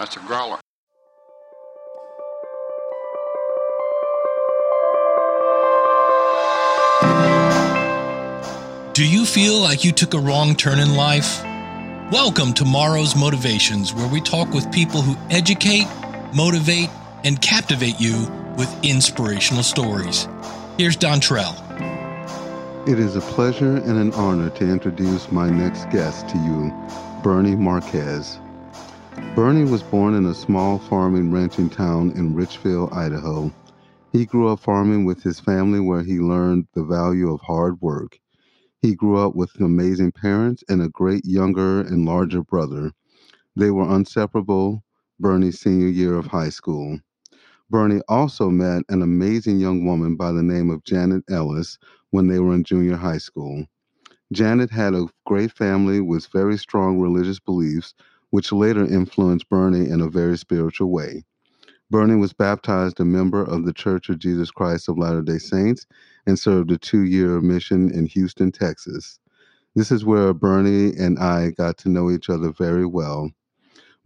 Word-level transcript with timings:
That's 0.00 0.16
a 0.16 0.20
growler. 0.20 0.58
Do 8.94 9.06
you 9.06 9.26
feel 9.26 9.60
like 9.60 9.84
you 9.84 9.92
took 9.92 10.14
a 10.14 10.18
wrong 10.18 10.54
turn 10.54 10.78
in 10.78 10.94
life? 10.94 11.42
Welcome 12.10 12.54
to 12.54 12.64
Morrow's 12.64 13.14
Motivations, 13.14 13.92
where 13.92 14.08
we 14.08 14.22
talk 14.22 14.54
with 14.54 14.72
people 14.72 15.02
who 15.02 15.18
educate, 15.28 15.86
motivate, 16.34 16.88
and 17.22 17.38
captivate 17.42 18.00
you 18.00 18.26
with 18.56 18.74
inspirational 18.82 19.62
stories. 19.62 20.26
Here's 20.78 20.96
Dontrell. 20.96 21.58
It 22.88 22.98
is 22.98 23.16
a 23.16 23.20
pleasure 23.20 23.76
and 23.76 23.98
an 23.98 24.14
honor 24.14 24.48
to 24.48 24.64
introduce 24.66 25.30
my 25.30 25.50
next 25.50 25.90
guest 25.90 26.26
to 26.30 26.38
you, 26.38 26.72
Bernie 27.22 27.54
Marquez. 27.54 28.38
Bernie 29.40 29.64
was 29.64 29.82
born 29.82 30.12
in 30.12 30.26
a 30.26 30.34
small 30.34 30.78
farming 30.78 31.32
ranching 31.32 31.70
town 31.70 32.10
in 32.10 32.34
Richfield, 32.34 32.92
Idaho. 32.92 33.50
He 34.12 34.26
grew 34.26 34.48
up 34.48 34.60
farming 34.60 35.06
with 35.06 35.22
his 35.22 35.40
family 35.40 35.80
where 35.80 36.02
he 36.02 36.18
learned 36.18 36.66
the 36.74 36.84
value 36.84 37.32
of 37.32 37.40
hard 37.40 37.80
work. 37.80 38.20
He 38.82 38.94
grew 38.94 39.16
up 39.16 39.34
with 39.34 39.58
amazing 39.58 40.12
parents 40.12 40.62
and 40.68 40.82
a 40.82 40.90
great 40.90 41.24
younger 41.24 41.80
and 41.80 42.04
larger 42.04 42.42
brother. 42.42 42.92
They 43.56 43.70
were 43.70 43.96
inseparable 43.96 44.84
Bernie's 45.18 45.58
senior 45.58 45.88
year 45.88 46.18
of 46.18 46.26
high 46.26 46.50
school. 46.50 47.00
Bernie 47.70 48.02
also 48.08 48.50
met 48.50 48.82
an 48.90 49.00
amazing 49.00 49.58
young 49.58 49.86
woman 49.86 50.16
by 50.16 50.32
the 50.32 50.42
name 50.42 50.68
of 50.68 50.84
Janet 50.84 51.24
Ellis 51.30 51.78
when 52.10 52.26
they 52.26 52.40
were 52.40 52.52
in 52.52 52.62
junior 52.62 52.96
high 52.98 53.16
school. 53.16 53.64
Janet 54.34 54.68
had 54.68 54.92
a 54.92 55.06
great 55.24 55.50
family 55.50 56.02
with 56.02 56.26
very 56.26 56.58
strong 56.58 57.00
religious 57.00 57.40
beliefs, 57.40 57.94
which 58.30 58.52
later 58.52 58.84
influenced 58.84 59.48
Bernie 59.48 59.88
in 59.88 60.00
a 60.00 60.08
very 60.08 60.38
spiritual 60.38 60.90
way. 60.90 61.24
Bernie 61.90 62.16
was 62.16 62.32
baptized 62.32 63.00
a 63.00 63.04
member 63.04 63.42
of 63.42 63.64
the 63.64 63.72
Church 63.72 64.08
of 64.08 64.20
Jesus 64.20 64.50
Christ 64.50 64.88
of 64.88 64.96
Latter 64.96 65.22
day 65.22 65.38
Saints 65.38 65.86
and 66.26 66.38
served 66.38 66.70
a 66.70 66.78
two 66.78 67.02
year 67.02 67.40
mission 67.40 67.90
in 67.90 68.06
Houston, 68.06 68.52
Texas. 68.52 69.18
This 69.74 69.90
is 69.90 70.04
where 70.04 70.32
Bernie 70.32 70.96
and 70.96 71.18
I 71.18 71.50
got 71.50 71.78
to 71.78 71.88
know 71.88 72.10
each 72.10 72.30
other 72.30 72.52
very 72.52 72.86
well. 72.86 73.30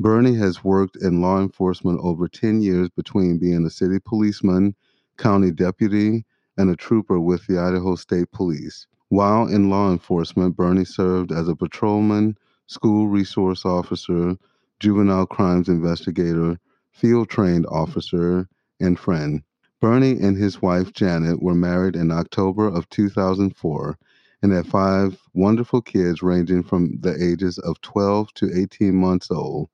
Bernie 0.00 0.34
has 0.34 0.64
worked 0.64 0.97
in 0.97 1.20
law 1.20 1.41
enforcement 1.41 2.00
over 2.03 2.27
10 2.27 2.62
years 2.62 2.88
between 2.91 3.38
being 3.38 3.64
a 3.64 3.70
city 3.70 3.98
policeman, 4.05 4.75
county 5.19 5.53
deputy, 5.53 6.25
and 6.59 6.69
a 6.70 6.77
trooper 6.77 7.20
with 7.20 7.47
the 7.47 7.59
Idaho 7.59 7.94
State 7.94 8.31
Police. 8.33 8.86
While 9.09 9.47
in 9.47 9.70
law 9.70 9.92
enforcement, 9.92 10.56
Bernie 10.56 10.84
served 10.84 11.31
as 11.33 11.48
a 11.48 11.55
patrolman, 11.55 12.36
school 12.67 13.09
resource 13.09 13.65
officer, 13.65 14.37
juvenile 14.81 15.27
crimes 15.27 15.69
investigator, 15.69 16.59
field 16.91 17.29
trained 17.29 17.67
officer, 17.67 18.48
and 18.81 18.98
friend. 18.98 19.43
Bernie 19.81 20.19
and 20.21 20.37
his 20.37 20.62
wife 20.62 20.93
Janet 20.93 21.43
were 21.43 21.55
married 21.55 21.97
in 21.97 22.11
October 22.11 22.67
of 22.67 22.89
2004 22.89 23.98
and 24.43 24.53
had 24.53 24.67
five 24.67 25.19
wonderful 25.34 25.83
kids 25.83 26.23
ranging 26.23 26.62
from 26.62 26.98
the 27.01 27.15
ages 27.23 27.59
of 27.59 27.81
12 27.81 28.33
to 28.34 28.51
18 28.59 28.95
months 28.95 29.31
old. 29.31 29.69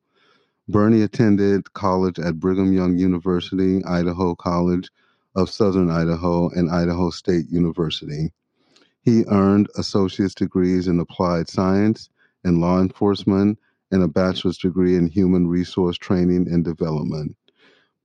Bernie 0.69 1.02
attended 1.02 1.72
college 1.72 2.19
at 2.19 2.38
Brigham 2.38 2.72
Young 2.72 2.97
University, 2.97 3.84
Idaho 3.84 4.34
College 4.34 4.91
of 5.34 5.50
Southern 5.50 5.91
Idaho, 5.91 6.48
and 6.50 6.70
Idaho 6.70 7.10
State 7.10 7.48
University. 7.48 8.32
He 9.02 9.25
earned 9.28 9.69
associate's 9.77 10.34
degrees 10.34 10.86
in 10.86 11.00
applied 11.00 11.48
science 11.48 12.08
and 12.44 12.60
law 12.60 12.80
enforcement 12.80 13.58
and 13.91 14.02
a 14.02 14.08
bachelor's 14.08 14.58
degree 14.58 14.96
in 14.96 15.06
human 15.06 15.46
resource 15.46 15.96
training 15.96 16.47
and 16.50 16.64
development. 16.64 17.36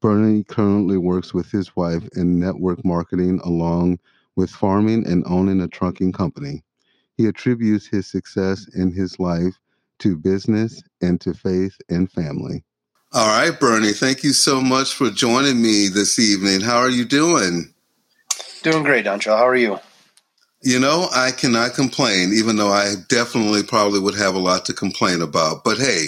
Bernie 0.01 0.43
currently 0.43 0.97
works 0.97 1.33
with 1.33 1.49
his 1.51 1.75
wife 1.75 2.07
in 2.15 2.39
network 2.39 2.83
marketing 2.83 3.39
along 3.43 3.99
with 4.35 4.49
farming 4.49 5.07
and 5.07 5.23
owning 5.27 5.61
a 5.61 5.67
trucking 5.67 6.11
company. 6.11 6.63
He 7.17 7.27
attributes 7.27 7.87
his 7.87 8.07
success 8.07 8.67
in 8.75 8.91
his 8.91 9.19
life 9.19 9.53
to 9.99 10.17
business 10.17 10.83
and 11.01 11.19
to 11.21 11.33
faith 11.33 11.77
and 11.89 12.11
family. 12.11 12.63
All 13.13 13.27
right, 13.27 13.57
Bernie, 13.57 13.93
thank 13.93 14.23
you 14.23 14.33
so 14.33 14.59
much 14.59 14.93
for 14.93 15.09
joining 15.09 15.61
me 15.61 15.87
this 15.87 16.19
evening. 16.19 16.59
How 16.59 16.77
are 16.77 16.89
you 16.89 17.05
doing? 17.05 17.73
Doing 18.61 18.83
great, 18.83 19.05
Dontrell. 19.05 19.37
How 19.37 19.47
are 19.47 19.55
you? 19.55 19.79
You 20.65 20.79
know, 20.79 21.09
I 21.13 21.29
cannot 21.29 21.75
complain, 21.75 22.33
even 22.33 22.55
though 22.55 22.71
I 22.71 22.95
definitely 23.07 23.61
probably 23.61 23.99
would 23.99 24.15
have 24.15 24.33
a 24.33 24.39
lot 24.39 24.65
to 24.65 24.73
complain 24.73 25.21
about. 25.21 25.63
But 25.63 25.77
hey, 25.77 26.07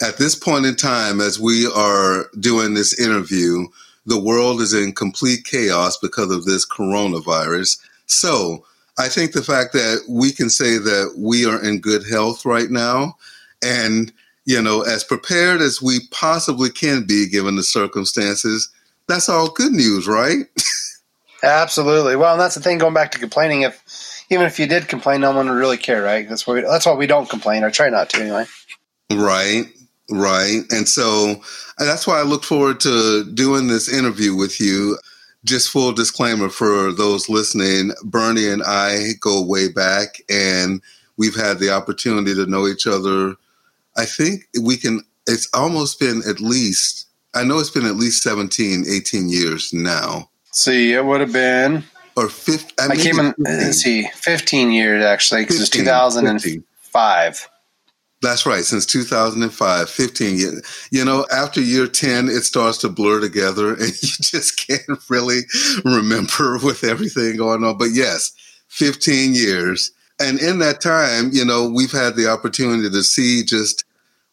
at 0.00 0.16
this 0.16 0.36
point 0.36 0.64
in 0.64 0.76
time, 0.76 1.20
as 1.20 1.40
we 1.40 1.66
are 1.74 2.26
doing 2.38 2.74
this 2.74 3.00
interview, 3.00 3.66
the 4.06 4.20
world 4.20 4.60
is 4.60 4.72
in 4.72 4.92
complete 4.92 5.44
chaos 5.44 5.98
because 5.98 6.30
of 6.30 6.44
this 6.44 6.64
coronavirus. 6.64 7.80
So 8.06 8.64
I 8.96 9.08
think 9.08 9.32
the 9.32 9.42
fact 9.42 9.72
that 9.72 10.04
we 10.08 10.30
can 10.30 10.50
say 10.50 10.78
that 10.78 11.16
we 11.18 11.44
are 11.44 11.60
in 11.60 11.80
good 11.80 12.08
health 12.08 12.46
right 12.46 12.70
now 12.70 13.16
and, 13.60 14.12
you 14.44 14.62
know, 14.62 14.82
as 14.82 15.02
prepared 15.02 15.60
as 15.60 15.82
we 15.82 16.06
possibly 16.12 16.70
can 16.70 17.04
be 17.04 17.28
given 17.28 17.56
the 17.56 17.64
circumstances, 17.64 18.70
that's 19.08 19.28
all 19.28 19.50
good 19.50 19.72
news, 19.72 20.06
right? 20.06 20.46
Absolutely. 21.46 22.16
Well, 22.16 22.32
and 22.32 22.40
that's 22.40 22.56
the 22.56 22.60
thing. 22.60 22.78
Going 22.78 22.92
back 22.92 23.12
to 23.12 23.20
complaining, 23.20 23.62
if 23.62 24.24
even 24.30 24.46
if 24.46 24.58
you 24.58 24.66
did 24.66 24.88
complain, 24.88 25.20
no 25.20 25.32
one 25.32 25.48
would 25.48 25.54
really 25.54 25.76
care, 25.76 26.02
right? 26.02 26.28
That's 26.28 26.44
why 26.44 26.54
we, 26.54 26.60
that's 26.62 26.84
why 26.84 26.94
we 26.94 27.06
don't 27.06 27.30
complain 27.30 27.62
or 27.62 27.70
try 27.70 27.88
not 27.88 28.10
to 28.10 28.20
anyway. 28.20 28.46
Right, 29.12 29.66
right. 30.10 30.62
And 30.70 30.88
so 30.88 31.40
that's 31.78 32.04
why 32.04 32.18
I 32.18 32.24
look 32.24 32.42
forward 32.42 32.80
to 32.80 33.24
doing 33.32 33.68
this 33.68 33.88
interview 33.88 34.34
with 34.34 34.60
you. 34.60 34.98
Just 35.44 35.70
full 35.70 35.92
disclaimer 35.92 36.48
for 36.48 36.92
those 36.92 37.28
listening: 37.28 37.92
Bernie 38.02 38.48
and 38.48 38.64
I 38.66 39.10
go 39.20 39.40
way 39.40 39.68
back, 39.68 40.20
and 40.28 40.82
we've 41.16 41.36
had 41.36 41.60
the 41.60 41.70
opportunity 41.70 42.34
to 42.34 42.46
know 42.46 42.66
each 42.66 42.88
other. 42.88 43.36
I 43.96 44.04
think 44.04 44.48
we 44.60 44.76
can. 44.76 45.02
It's 45.28 45.48
almost 45.54 46.00
been 46.00 46.22
at 46.28 46.40
least. 46.40 47.06
I 47.34 47.44
know 47.44 47.60
it's 47.60 47.70
been 47.70 47.86
at 47.86 47.96
least 47.96 48.24
17, 48.24 48.86
18 48.88 49.28
years 49.28 49.72
now 49.72 50.30
see, 50.56 50.92
it 50.92 51.04
would 51.04 51.20
have 51.20 51.32
been 51.32 51.84
or 52.16 52.28
15. 52.28 52.70
I, 52.78 52.92
I 52.92 52.96
came 52.96 53.18
in. 53.18 53.34
Let's 53.38 53.78
see, 53.78 54.08
fifteen 54.14 54.72
years 54.72 55.04
actually, 55.04 55.42
because 55.42 55.60
it's 55.60 55.70
two 55.70 55.84
thousand 55.84 56.26
and 56.26 56.42
five. 56.80 57.48
That's 58.22 58.46
right, 58.46 58.64
since 58.64 58.86
2005, 58.86 59.90
15 59.90 60.38
years. 60.38 60.88
You 60.90 61.04
know, 61.04 61.26
after 61.30 61.60
year 61.60 61.86
10, 61.86 62.28
it 62.28 62.44
starts 62.44 62.78
to 62.78 62.88
blur 62.88 63.20
together 63.20 63.74
and 63.74 63.88
you 64.02 64.08
just 64.22 64.66
can't 64.66 64.98
really 65.10 65.42
remember 65.84 66.58
with 66.64 66.82
everything 66.82 67.36
going 67.36 67.62
on. 67.62 67.76
But 67.76 67.90
yes, 67.92 68.32
15 68.68 69.34
years. 69.34 69.92
And 70.18 70.40
in 70.40 70.60
that 70.60 70.80
time, 70.80 71.28
you 71.32 71.44
know, 71.44 71.68
we've 71.68 71.92
had 71.92 72.16
the 72.16 72.26
opportunity 72.26 72.88
to 72.88 73.02
see 73.02 73.44
just 73.44 73.84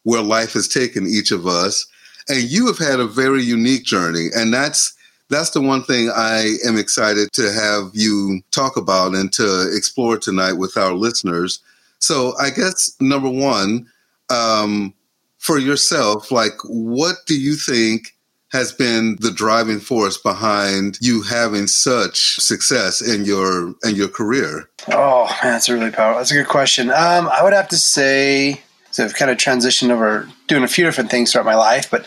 where 0.04 0.22
life 0.22 0.54
has 0.54 0.66
taken 0.66 1.06
each 1.06 1.30
of 1.30 1.46
us. 1.46 1.86
And 2.26 2.42
you 2.50 2.66
have 2.66 2.78
had 2.78 3.00
a 3.00 3.06
very 3.06 3.42
unique 3.42 3.84
journey. 3.84 4.28
And 4.34 4.52
that's 4.52 4.94
that's 5.30 5.50
the 5.50 5.60
one 5.60 5.82
thing 5.82 6.10
I 6.14 6.56
am 6.66 6.76
excited 6.76 7.32
to 7.32 7.52
have 7.52 7.90
you 7.92 8.42
talk 8.50 8.76
about 8.76 9.14
and 9.14 9.32
to 9.34 9.70
explore 9.74 10.18
tonight 10.18 10.54
with 10.54 10.76
our 10.76 10.92
listeners. 10.92 11.60
So, 11.98 12.34
I 12.38 12.50
guess 12.50 12.94
number 13.00 13.30
one, 13.30 13.86
um, 14.30 14.94
for 15.38 15.58
yourself, 15.58 16.30
like, 16.30 16.54
what 16.64 17.16
do 17.26 17.38
you 17.38 17.54
think 17.54 18.14
has 18.54 18.72
been 18.72 19.16
the 19.20 19.32
driving 19.32 19.80
force 19.80 20.16
behind 20.16 20.96
you 21.00 21.22
having 21.22 21.66
such 21.66 22.36
success 22.36 23.02
in 23.02 23.24
your 23.24 23.74
in 23.82 23.96
your 23.96 24.08
career? 24.08 24.68
Oh 24.88 25.26
man, 25.42 25.52
that's 25.54 25.68
a 25.68 25.74
really 25.74 25.90
powerful. 25.90 26.20
That's 26.20 26.30
a 26.30 26.34
good 26.34 26.48
question. 26.48 26.90
Um, 26.90 27.28
I 27.28 27.42
would 27.42 27.52
have 27.52 27.68
to 27.68 27.76
say, 27.76 28.60
so 28.92 29.04
I've 29.04 29.14
kind 29.14 29.30
of 29.30 29.38
transitioned 29.38 29.90
over 29.90 30.28
doing 30.46 30.62
a 30.62 30.68
few 30.68 30.84
different 30.84 31.10
things 31.10 31.32
throughout 31.32 31.46
my 31.46 31.56
life, 31.56 31.90
but 31.90 32.06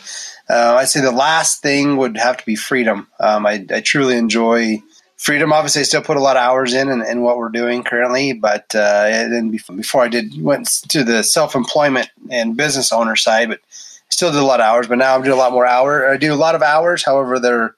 uh, 0.49 0.75
I'd 0.79 0.89
say 0.89 1.01
the 1.01 1.11
last 1.11 1.61
thing 1.61 1.97
would 1.97 2.17
have 2.17 2.37
to 2.37 2.45
be 2.45 2.55
freedom. 2.55 3.07
Um, 3.19 3.45
I, 3.45 3.65
I, 3.69 3.81
truly 3.81 4.15
enjoy 4.17 4.81
freedom. 5.17 5.51
Obviously, 5.51 5.81
I 5.81 5.83
still 5.83 6.01
put 6.01 6.17
a 6.17 6.21
lot 6.21 6.37
of 6.37 6.41
hours 6.41 6.73
in 6.73 6.89
in, 6.89 7.01
in 7.03 7.21
what 7.21 7.37
we're 7.37 7.49
doing 7.49 7.83
currently, 7.83 8.33
but 8.33 8.73
uh, 8.73 9.03
then 9.03 9.49
before 9.49 10.03
I 10.03 10.07
did 10.07 10.41
went 10.41 10.67
to 10.89 11.03
the 11.03 11.23
self 11.23 11.55
employment 11.55 12.09
and 12.31 12.55
business 12.55 12.91
owner 12.93 13.15
side, 13.15 13.49
but 13.49 13.59
still 14.09 14.31
did 14.31 14.39
a 14.39 14.45
lot 14.45 14.61
of 14.61 14.65
hours. 14.65 14.87
But 14.87 14.99
now 14.99 15.15
I'm 15.15 15.21
doing 15.21 15.33
a 15.33 15.39
lot 15.39 15.51
more 15.51 15.65
hour. 15.65 16.09
I 16.09 16.17
do 16.17 16.33
a 16.33 16.35
lot 16.35 16.55
of 16.55 16.61
hours. 16.61 17.03
However, 17.03 17.39
they're 17.39 17.75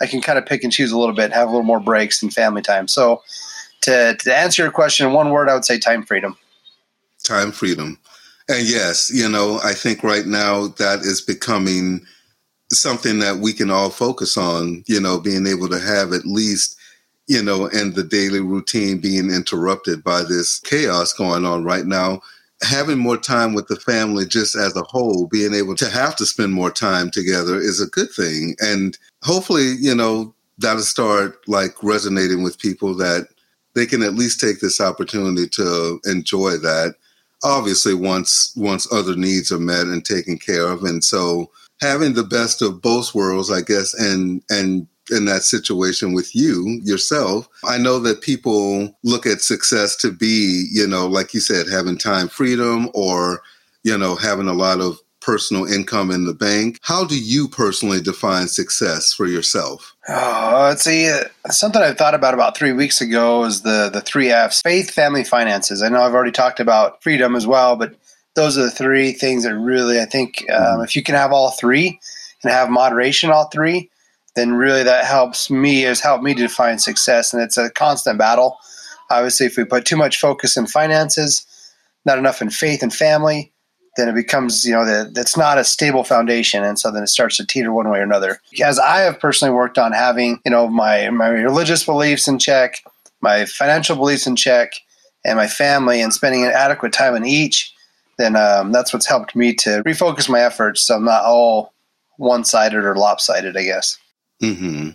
I 0.00 0.06
can 0.06 0.20
kind 0.20 0.38
of 0.38 0.46
pick 0.46 0.64
and 0.64 0.72
choose 0.72 0.90
a 0.90 0.98
little 0.98 1.14
bit, 1.14 1.32
have 1.32 1.48
a 1.48 1.50
little 1.50 1.62
more 1.62 1.80
breaks 1.80 2.22
and 2.22 2.34
family 2.34 2.62
time. 2.62 2.88
So, 2.88 3.22
to 3.82 4.16
to 4.16 4.36
answer 4.36 4.62
your 4.62 4.72
question 4.72 5.06
in 5.06 5.12
one 5.12 5.30
word, 5.30 5.48
I 5.48 5.54
would 5.54 5.64
say 5.64 5.78
time 5.78 6.04
freedom. 6.04 6.36
Time 7.24 7.52
freedom. 7.52 7.98
And 8.48 8.68
yes, 8.68 9.10
you 9.12 9.28
know, 9.28 9.60
I 9.62 9.72
think 9.72 10.02
right 10.02 10.26
now 10.26 10.68
that 10.78 11.00
is 11.00 11.20
becoming 11.20 12.04
something 12.70 13.18
that 13.20 13.36
we 13.36 13.52
can 13.52 13.70
all 13.70 13.90
focus 13.90 14.36
on, 14.36 14.82
you 14.86 15.00
know, 15.00 15.20
being 15.20 15.46
able 15.46 15.68
to 15.68 15.78
have 15.78 16.12
at 16.12 16.24
least, 16.24 16.76
you 17.28 17.42
know, 17.42 17.68
and 17.68 17.94
the 17.94 18.02
daily 18.02 18.40
routine 18.40 18.98
being 18.98 19.30
interrupted 19.30 20.02
by 20.02 20.22
this 20.22 20.58
chaos 20.60 21.12
going 21.12 21.44
on 21.44 21.64
right 21.64 21.86
now. 21.86 22.20
having 22.62 22.98
more 22.98 23.16
time 23.16 23.54
with 23.54 23.66
the 23.68 23.76
family 23.76 24.24
just 24.24 24.56
as 24.56 24.76
a 24.76 24.82
whole, 24.82 25.26
being 25.26 25.54
able 25.54 25.74
to 25.76 25.88
have 25.88 26.16
to 26.16 26.26
spend 26.26 26.52
more 26.52 26.70
time 26.70 27.10
together 27.10 27.58
is 27.58 27.80
a 27.80 27.86
good 27.86 28.10
thing. 28.10 28.54
And 28.60 28.96
hopefully, 29.22 29.74
you 29.80 29.94
know, 29.94 30.34
that'll 30.58 30.82
start 30.82 31.46
like 31.48 31.82
resonating 31.82 32.42
with 32.42 32.58
people 32.58 32.96
that 32.96 33.28
they 33.74 33.86
can 33.86 34.02
at 34.02 34.14
least 34.14 34.40
take 34.40 34.60
this 34.60 34.80
opportunity 34.80 35.48
to 35.48 36.00
enjoy 36.04 36.52
that. 36.58 36.94
Obviously, 37.44 37.94
once 37.94 38.52
once 38.56 38.90
other 38.92 39.16
needs 39.16 39.50
are 39.50 39.58
met 39.58 39.86
and 39.86 40.04
taken 40.04 40.38
care 40.38 40.66
of, 40.66 40.84
and 40.84 41.02
so 41.02 41.50
having 41.80 42.14
the 42.14 42.24
best 42.24 42.62
of 42.62 42.80
both 42.80 43.14
worlds, 43.14 43.50
I 43.50 43.60
guess, 43.60 43.94
and 43.94 44.42
and 44.48 44.86
in 45.10 45.24
that 45.24 45.42
situation 45.42 46.12
with 46.12 46.34
you 46.34 46.80
yourself. 46.84 47.48
I 47.64 47.78
know 47.78 47.98
that 48.00 48.20
people 48.20 48.96
look 49.02 49.26
at 49.26 49.42
success 49.42 49.96
to 49.96 50.12
be, 50.12 50.68
you 50.72 50.86
know, 50.86 51.06
like 51.06 51.34
you 51.34 51.40
said, 51.40 51.66
having 51.68 51.98
time 51.98 52.28
freedom 52.28 52.88
or, 52.94 53.42
you 53.82 53.98
know, 53.98 54.14
having 54.14 54.48
a 54.48 54.52
lot 54.52 54.80
of 54.80 54.98
personal 55.22 55.64
income 55.64 56.10
in 56.10 56.24
the 56.24 56.34
bank. 56.34 56.78
How 56.82 57.04
do 57.04 57.18
you 57.18 57.48
personally 57.48 58.00
define 58.00 58.48
success 58.48 59.12
for 59.12 59.26
yourself? 59.26 59.94
Oh, 60.08 60.66
let's 60.68 60.82
see. 60.82 61.08
Uh, 61.08 61.24
something 61.50 61.80
I 61.80 61.92
thought 61.92 62.14
about 62.14 62.34
about 62.34 62.56
three 62.56 62.72
weeks 62.72 63.00
ago 63.00 63.44
is 63.44 63.62
the 63.62 63.90
the 63.92 64.00
three 64.00 64.30
F's: 64.30 64.60
faith, 64.62 64.90
family, 64.90 65.24
finances. 65.24 65.82
I 65.82 65.88
know 65.88 66.02
I've 66.02 66.14
already 66.14 66.32
talked 66.32 66.60
about 66.60 67.02
freedom 67.02 67.36
as 67.36 67.46
well, 67.46 67.76
but 67.76 67.94
those 68.34 68.58
are 68.58 68.62
the 68.62 68.70
three 68.70 69.12
things 69.12 69.44
that 69.44 69.54
really 69.54 70.00
I 70.00 70.06
think 70.06 70.44
um, 70.50 70.62
mm-hmm. 70.62 70.84
if 70.84 70.96
you 70.96 71.02
can 71.02 71.14
have 71.14 71.32
all 71.32 71.50
three 71.52 72.00
and 72.42 72.52
have 72.52 72.70
moderation 72.70 73.30
all 73.30 73.48
three, 73.48 73.90
then 74.34 74.54
really 74.54 74.82
that 74.82 75.04
helps 75.04 75.50
me 75.50 75.82
has 75.82 76.00
helped 76.00 76.24
me 76.24 76.34
to 76.34 76.42
define 76.42 76.78
success 76.78 77.32
and 77.32 77.42
it's 77.42 77.58
a 77.58 77.70
constant 77.70 78.18
battle 78.18 78.58
obviously 79.10 79.46
if 79.46 79.56
we 79.56 79.64
put 79.64 79.84
too 79.84 79.96
much 79.96 80.18
focus 80.18 80.56
in 80.56 80.66
finances 80.66 81.46
not 82.04 82.18
enough 82.18 82.42
in 82.42 82.50
faith 82.50 82.82
and 82.82 82.94
family 82.94 83.51
then 83.96 84.08
it 84.08 84.14
becomes 84.14 84.64
you 84.64 84.72
know 84.72 84.84
that 84.84 85.16
it's 85.16 85.36
not 85.36 85.58
a 85.58 85.64
stable 85.64 86.04
foundation 86.04 86.64
and 86.64 86.78
so 86.78 86.90
then 86.90 87.02
it 87.02 87.08
starts 87.08 87.36
to 87.36 87.46
teeter 87.46 87.72
one 87.72 87.88
way 87.90 87.98
or 87.98 88.02
another 88.02 88.40
as 88.62 88.78
i 88.78 89.00
have 89.00 89.18
personally 89.20 89.54
worked 89.54 89.78
on 89.78 89.92
having 89.92 90.40
you 90.44 90.50
know 90.50 90.68
my 90.68 91.10
my 91.10 91.28
religious 91.28 91.84
beliefs 91.84 92.28
in 92.28 92.38
check 92.38 92.82
my 93.20 93.44
financial 93.44 93.96
beliefs 93.96 94.26
in 94.26 94.36
check 94.36 94.72
and 95.24 95.36
my 95.36 95.46
family 95.46 96.00
and 96.00 96.12
spending 96.12 96.44
an 96.44 96.52
adequate 96.52 96.92
time 96.92 97.14
in 97.14 97.24
each 97.24 97.72
then 98.18 98.36
um, 98.36 98.72
that's 98.72 98.92
what's 98.92 99.06
helped 99.06 99.34
me 99.34 99.54
to 99.54 99.82
refocus 99.84 100.28
my 100.28 100.40
efforts 100.40 100.82
so 100.82 100.96
i'm 100.96 101.04
not 101.04 101.24
all 101.24 101.72
one-sided 102.16 102.84
or 102.84 102.96
lopsided 102.96 103.56
i 103.56 103.62
guess 103.62 103.98
Mm-hmm. 104.42 104.90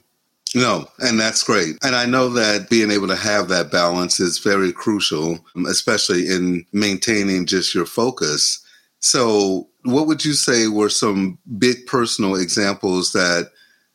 No, 0.55 0.87
and 0.99 1.19
that's 1.19 1.43
great. 1.43 1.77
And 1.83 1.95
I 1.95 2.05
know 2.05 2.29
that 2.29 2.69
being 2.69 2.91
able 2.91 3.07
to 3.07 3.15
have 3.15 3.47
that 3.49 3.71
balance 3.71 4.19
is 4.19 4.39
very 4.39 4.71
crucial, 4.71 5.39
especially 5.67 6.27
in 6.27 6.65
maintaining 6.71 7.45
just 7.45 7.73
your 7.73 7.85
focus. 7.85 8.63
So, 8.99 9.67
what 9.83 10.07
would 10.07 10.25
you 10.25 10.33
say 10.33 10.67
were 10.67 10.89
some 10.89 11.37
big 11.57 11.85
personal 11.85 12.35
examples 12.35 13.13
that 13.13 13.51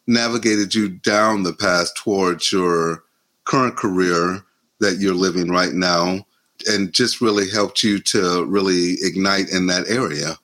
navigated 0.07 0.75
you 0.75 0.89
down 0.89 1.43
the 1.43 1.53
path 1.53 1.95
towards 1.95 2.51
your 2.53 3.05
current 3.45 3.77
career 3.77 4.45
that 4.81 4.99
you're 4.99 5.15
living 5.15 5.51
right 5.51 5.73
now 5.73 6.27
and 6.69 6.93
just 6.93 7.21
really 7.21 7.51
helped 7.51 7.83
you 7.83 7.99
to 7.99 8.45
really 8.45 8.97
ignite 9.03 9.49
in 9.51 9.67
that 9.67 9.89
area? 9.89 10.37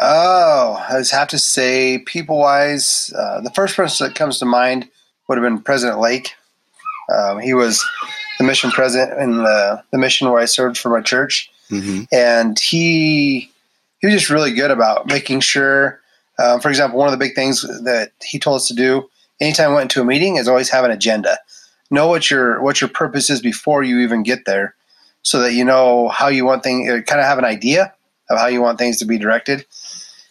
Oh, 0.00 0.84
I 0.88 0.98
just 0.98 1.12
have 1.12 1.28
to 1.28 1.38
say, 1.38 1.98
people 2.06 2.38
wise, 2.38 3.12
uh, 3.16 3.40
the 3.40 3.50
first 3.50 3.74
person 3.74 4.06
that 4.06 4.14
comes 4.14 4.38
to 4.38 4.44
mind 4.44 4.88
would 5.26 5.38
have 5.38 5.44
been 5.44 5.62
President 5.62 5.98
Lake. 5.98 6.34
Um, 7.12 7.40
he 7.40 7.54
was 7.54 7.82
the 8.38 8.44
mission 8.44 8.70
president 8.70 9.18
in 9.18 9.38
the, 9.38 9.82
the 9.90 9.98
mission 9.98 10.30
where 10.30 10.42
I 10.42 10.44
served 10.44 10.76
for 10.76 10.90
my 10.90 11.00
church. 11.00 11.50
Mm-hmm. 11.70 12.02
And 12.12 12.58
he 12.58 13.50
he 14.00 14.06
was 14.06 14.14
just 14.14 14.30
really 14.30 14.52
good 14.52 14.70
about 14.70 15.06
making 15.06 15.40
sure, 15.40 16.00
um, 16.38 16.60
for 16.60 16.68
example, 16.68 16.98
one 16.98 17.08
of 17.08 17.12
the 17.12 17.24
big 17.24 17.34
things 17.34 17.62
that 17.62 18.12
he 18.22 18.38
told 18.38 18.56
us 18.56 18.68
to 18.68 18.74
do 18.74 19.08
anytime 19.40 19.70
we 19.70 19.76
went 19.76 19.90
into 19.90 20.00
a 20.00 20.04
meeting 20.04 20.36
is 20.36 20.48
always 20.48 20.70
have 20.70 20.84
an 20.84 20.90
agenda. 20.90 21.38
Know 21.90 22.06
what 22.06 22.30
your 22.30 22.62
what 22.62 22.80
your 22.80 22.90
purpose 22.90 23.30
is 23.30 23.40
before 23.40 23.82
you 23.82 24.00
even 24.00 24.22
get 24.22 24.44
there, 24.44 24.74
so 25.22 25.40
that 25.40 25.54
you 25.54 25.64
know 25.64 26.08
how 26.08 26.28
you 26.28 26.44
want 26.44 26.62
things. 26.62 26.86
Kind 26.86 27.20
of 27.20 27.26
have 27.26 27.38
an 27.38 27.44
idea 27.44 27.94
of 28.28 28.38
how 28.38 28.46
you 28.46 28.60
want 28.60 28.78
things 28.78 28.98
to 28.98 29.06
be 29.06 29.18
directed. 29.18 29.64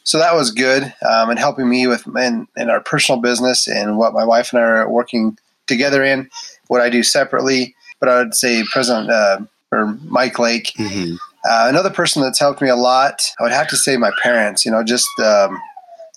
So 0.04 0.20
that 0.20 0.36
was 0.36 0.52
good 0.52 0.84
um, 1.06 1.30
and 1.30 1.38
helping 1.38 1.68
me 1.68 1.86
with 1.86 2.08
in, 2.16 2.48
in 2.56 2.70
our 2.70 2.80
personal 2.80 3.20
business 3.20 3.68
and 3.68 3.98
what 3.98 4.14
my 4.14 4.24
wife 4.24 4.54
and 4.54 4.62
I 4.62 4.66
are 4.66 4.90
working 4.90 5.38
together 5.66 6.02
in, 6.02 6.30
what 6.68 6.80
I 6.80 6.90
do 6.90 7.04
separately. 7.04 7.76
But 8.00 8.10
I 8.10 8.20
would 8.20 8.34
say 8.34 8.64
President 8.72 9.10
uh, 9.10 9.40
or 9.72 9.98
Mike 10.06 10.40
Lake. 10.40 10.72
Mm-hmm. 10.78 11.16
Uh, 11.48 11.68
another 11.70 11.90
person 11.90 12.22
that's 12.22 12.40
helped 12.40 12.62
me 12.62 12.70
a 12.70 12.76
lot, 12.76 13.32
I 13.40 13.44
would 13.44 13.52
have 13.52 13.68
to 13.70 13.78
say 13.78 13.98
my 13.98 14.12
parents. 14.22 14.66
You 14.66 14.72
know, 14.72 14.84
just 14.84 15.08
um, 15.20 15.58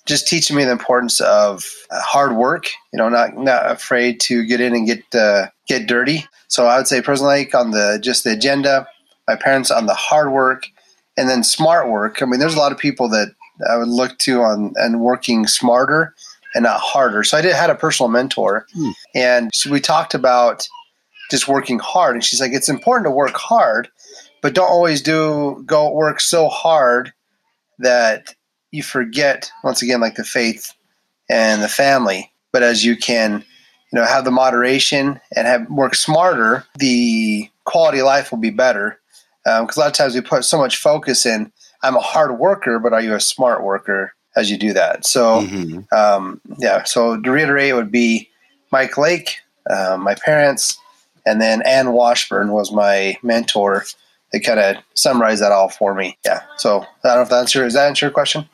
just 0.05 0.27
teaching 0.27 0.55
me 0.55 0.65
the 0.65 0.71
importance 0.71 1.21
of 1.21 1.65
uh, 1.89 2.01
hard 2.01 2.35
work. 2.35 2.65
You 2.91 2.97
know, 2.97 3.09
not 3.09 3.37
not 3.37 3.69
afraid 3.69 4.19
to 4.21 4.43
get 4.45 4.59
in 4.59 4.75
and 4.75 4.87
get 4.87 5.03
uh, 5.15 5.47
get 5.67 5.87
dirty. 5.87 6.25
So 6.47 6.65
I 6.65 6.77
would 6.77 6.87
say 6.87 7.01
President 7.01 7.29
Lake 7.29 7.55
on 7.55 7.71
the 7.71 7.99
just 8.01 8.23
the 8.23 8.33
agenda, 8.33 8.87
my 9.27 9.35
parents 9.35 9.71
on 9.71 9.85
the 9.85 9.93
hard 9.93 10.31
work, 10.31 10.67
and 11.17 11.29
then 11.29 11.43
smart 11.43 11.89
work. 11.89 12.21
I 12.21 12.25
mean, 12.25 12.39
there's 12.39 12.55
a 12.55 12.59
lot 12.59 12.71
of 12.71 12.77
people 12.77 13.07
that 13.09 13.33
I 13.69 13.77
would 13.77 13.87
look 13.87 14.17
to 14.19 14.41
on 14.41 14.73
and 14.75 14.99
working 14.99 15.47
smarter 15.47 16.13
and 16.53 16.63
not 16.63 16.81
harder. 16.81 17.23
So 17.23 17.37
I 17.37 17.41
did 17.41 17.55
had 17.55 17.69
a 17.69 17.75
personal 17.75 18.09
mentor, 18.09 18.65
hmm. 18.73 18.91
and 19.15 19.49
we 19.69 19.79
talked 19.79 20.13
about 20.13 20.67
just 21.29 21.47
working 21.47 21.79
hard. 21.79 22.15
And 22.15 22.23
she's 22.23 22.41
like, 22.41 22.51
it's 22.51 22.69
important 22.69 23.05
to 23.05 23.11
work 23.11 23.35
hard, 23.35 23.87
but 24.41 24.53
don't 24.53 24.69
always 24.69 25.01
do 25.01 25.63
go 25.65 25.91
work 25.91 26.19
so 26.19 26.47
hard 26.49 27.13
that 27.79 28.35
you 28.71 28.83
forget 28.83 29.51
once 29.63 29.81
again 29.81 30.01
like 30.01 30.15
the 30.15 30.23
faith 30.23 30.73
and 31.29 31.61
the 31.61 31.69
family. 31.69 32.31
But 32.51 32.63
as 32.63 32.83
you 32.83 32.95
can, 32.97 33.43
you 33.91 33.99
know, 33.99 34.05
have 34.05 34.25
the 34.25 34.31
moderation 34.31 35.19
and 35.35 35.47
have 35.47 35.69
work 35.69 35.95
smarter, 35.95 36.65
the 36.77 37.49
quality 37.65 37.99
of 37.99 38.05
life 38.05 38.31
will 38.31 38.39
be 38.39 38.49
better 38.49 38.99
because 39.43 39.77
um, 39.77 39.81
a 39.81 39.85
lot 39.85 39.87
of 39.87 39.93
times 39.93 40.15
we 40.15 40.21
put 40.21 40.45
so 40.45 40.57
much 40.57 40.77
focus 40.77 41.25
in 41.25 41.51
i'm 41.83 41.95
a 41.95 42.01
hard 42.01 42.37
worker 42.37 42.79
but 42.79 42.93
are 42.93 43.01
you 43.01 43.13
a 43.13 43.19
smart 43.19 43.63
worker 43.63 44.13
as 44.35 44.49
you 44.49 44.57
do 44.57 44.73
that 44.73 45.05
so 45.05 45.41
mm-hmm. 45.41 45.81
um, 45.95 46.39
yeah 46.59 46.83
so 46.83 47.19
to 47.19 47.31
reiterate 47.31 47.69
it 47.69 47.73
would 47.73 47.91
be 47.91 48.29
mike 48.71 48.97
lake 48.97 49.37
uh, 49.69 49.97
my 49.97 50.15
parents 50.15 50.77
and 51.25 51.41
then 51.41 51.61
ann 51.63 51.93
washburn 51.93 52.51
was 52.51 52.71
my 52.71 53.17
mentor 53.23 53.83
they 54.31 54.39
kind 54.39 54.59
of 54.59 54.77
summarized 54.93 55.41
that 55.41 55.51
all 55.51 55.69
for 55.69 55.93
me 55.93 56.17
yeah 56.25 56.41
so 56.57 56.81
i 57.03 57.07
don't 57.09 57.15
know 57.15 57.21
if 57.21 57.29
that 57.29 57.39
answer 57.39 57.65
is 57.65 57.73
that 57.73 57.87
answer 57.87 58.05
your 58.05 58.13
question 58.13 58.47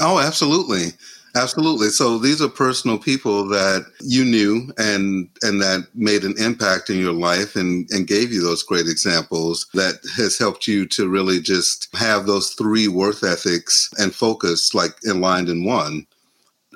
oh 0.00 0.18
absolutely 0.18 0.92
Absolutely. 1.36 1.88
So 1.88 2.16
these 2.16 2.40
are 2.40 2.48
personal 2.48 2.98
people 2.98 3.46
that 3.48 3.84
you 4.00 4.24
knew 4.24 4.72
and 4.78 5.28
and 5.42 5.60
that 5.60 5.86
made 5.94 6.24
an 6.24 6.34
impact 6.38 6.88
in 6.88 6.98
your 6.98 7.12
life 7.12 7.56
and, 7.56 7.86
and 7.90 8.06
gave 8.06 8.32
you 8.32 8.42
those 8.42 8.62
great 8.62 8.86
examples 8.86 9.66
that 9.74 9.96
has 10.16 10.38
helped 10.38 10.66
you 10.66 10.86
to 10.86 11.08
really 11.08 11.40
just 11.40 11.94
have 11.94 12.26
those 12.26 12.54
three 12.54 12.88
worth 12.88 13.22
ethics 13.22 13.90
and 13.98 14.14
focus 14.14 14.72
like 14.74 14.96
aligned 15.06 15.50
in 15.50 15.64
one. 15.64 16.06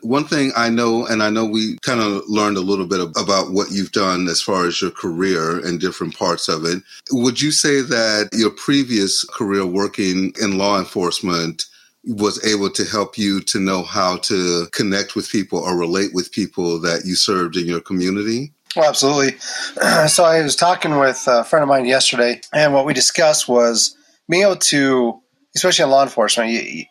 One 0.02 0.24
thing 0.24 0.52
I 0.56 0.68
know, 0.68 1.06
and 1.06 1.22
I 1.22 1.30
know 1.30 1.44
we 1.44 1.78
kind 1.82 2.00
of 2.00 2.22
learned 2.28 2.56
a 2.56 2.62
little 2.62 2.86
bit 2.86 3.00
about 3.00 3.52
what 3.52 3.70
you've 3.70 3.92
done 3.92 4.28
as 4.28 4.40
far 4.40 4.66
as 4.66 4.80
your 4.80 4.90
career 4.90 5.64
and 5.64 5.80
different 5.80 6.16
parts 6.16 6.48
of 6.48 6.64
it. 6.64 6.82
Would 7.12 7.40
you 7.40 7.50
say 7.50 7.80
that 7.80 8.30
your 8.32 8.50
previous 8.50 9.24
career 9.24 9.66
working 9.66 10.32
in 10.40 10.58
law 10.58 10.78
enforcement 10.78 11.66
was 12.04 12.44
able 12.44 12.70
to 12.70 12.84
help 12.84 13.18
you 13.18 13.40
to 13.42 13.60
know 13.60 13.82
how 13.82 14.16
to 14.16 14.66
connect 14.72 15.14
with 15.14 15.30
people 15.30 15.58
or 15.58 15.76
relate 15.76 16.14
with 16.14 16.32
people 16.32 16.80
that 16.80 17.04
you 17.04 17.14
served 17.14 17.56
in 17.56 17.66
your 17.66 17.80
community? 17.80 18.52
Well, 18.76 18.88
absolutely. 18.88 19.38
So 20.08 20.24
I 20.24 20.42
was 20.42 20.56
talking 20.56 20.98
with 20.98 21.24
a 21.26 21.44
friend 21.44 21.62
of 21.62 21.68
mine 21.68 21.84
yesterday, 21.84 22.40
and 22.52 22.72
what 22.72 22.86
we 22.86 22.94
discussed 22.94 23.48
was 23.48 23.96
being 24.28 24.42
able 24.42 24.56
to, 24.56 25.20
especially 25.54 25.84
in 25.84 25.90
law 25.90 26.02
enforcement, 26.02 26.50
you, 26.50 26.84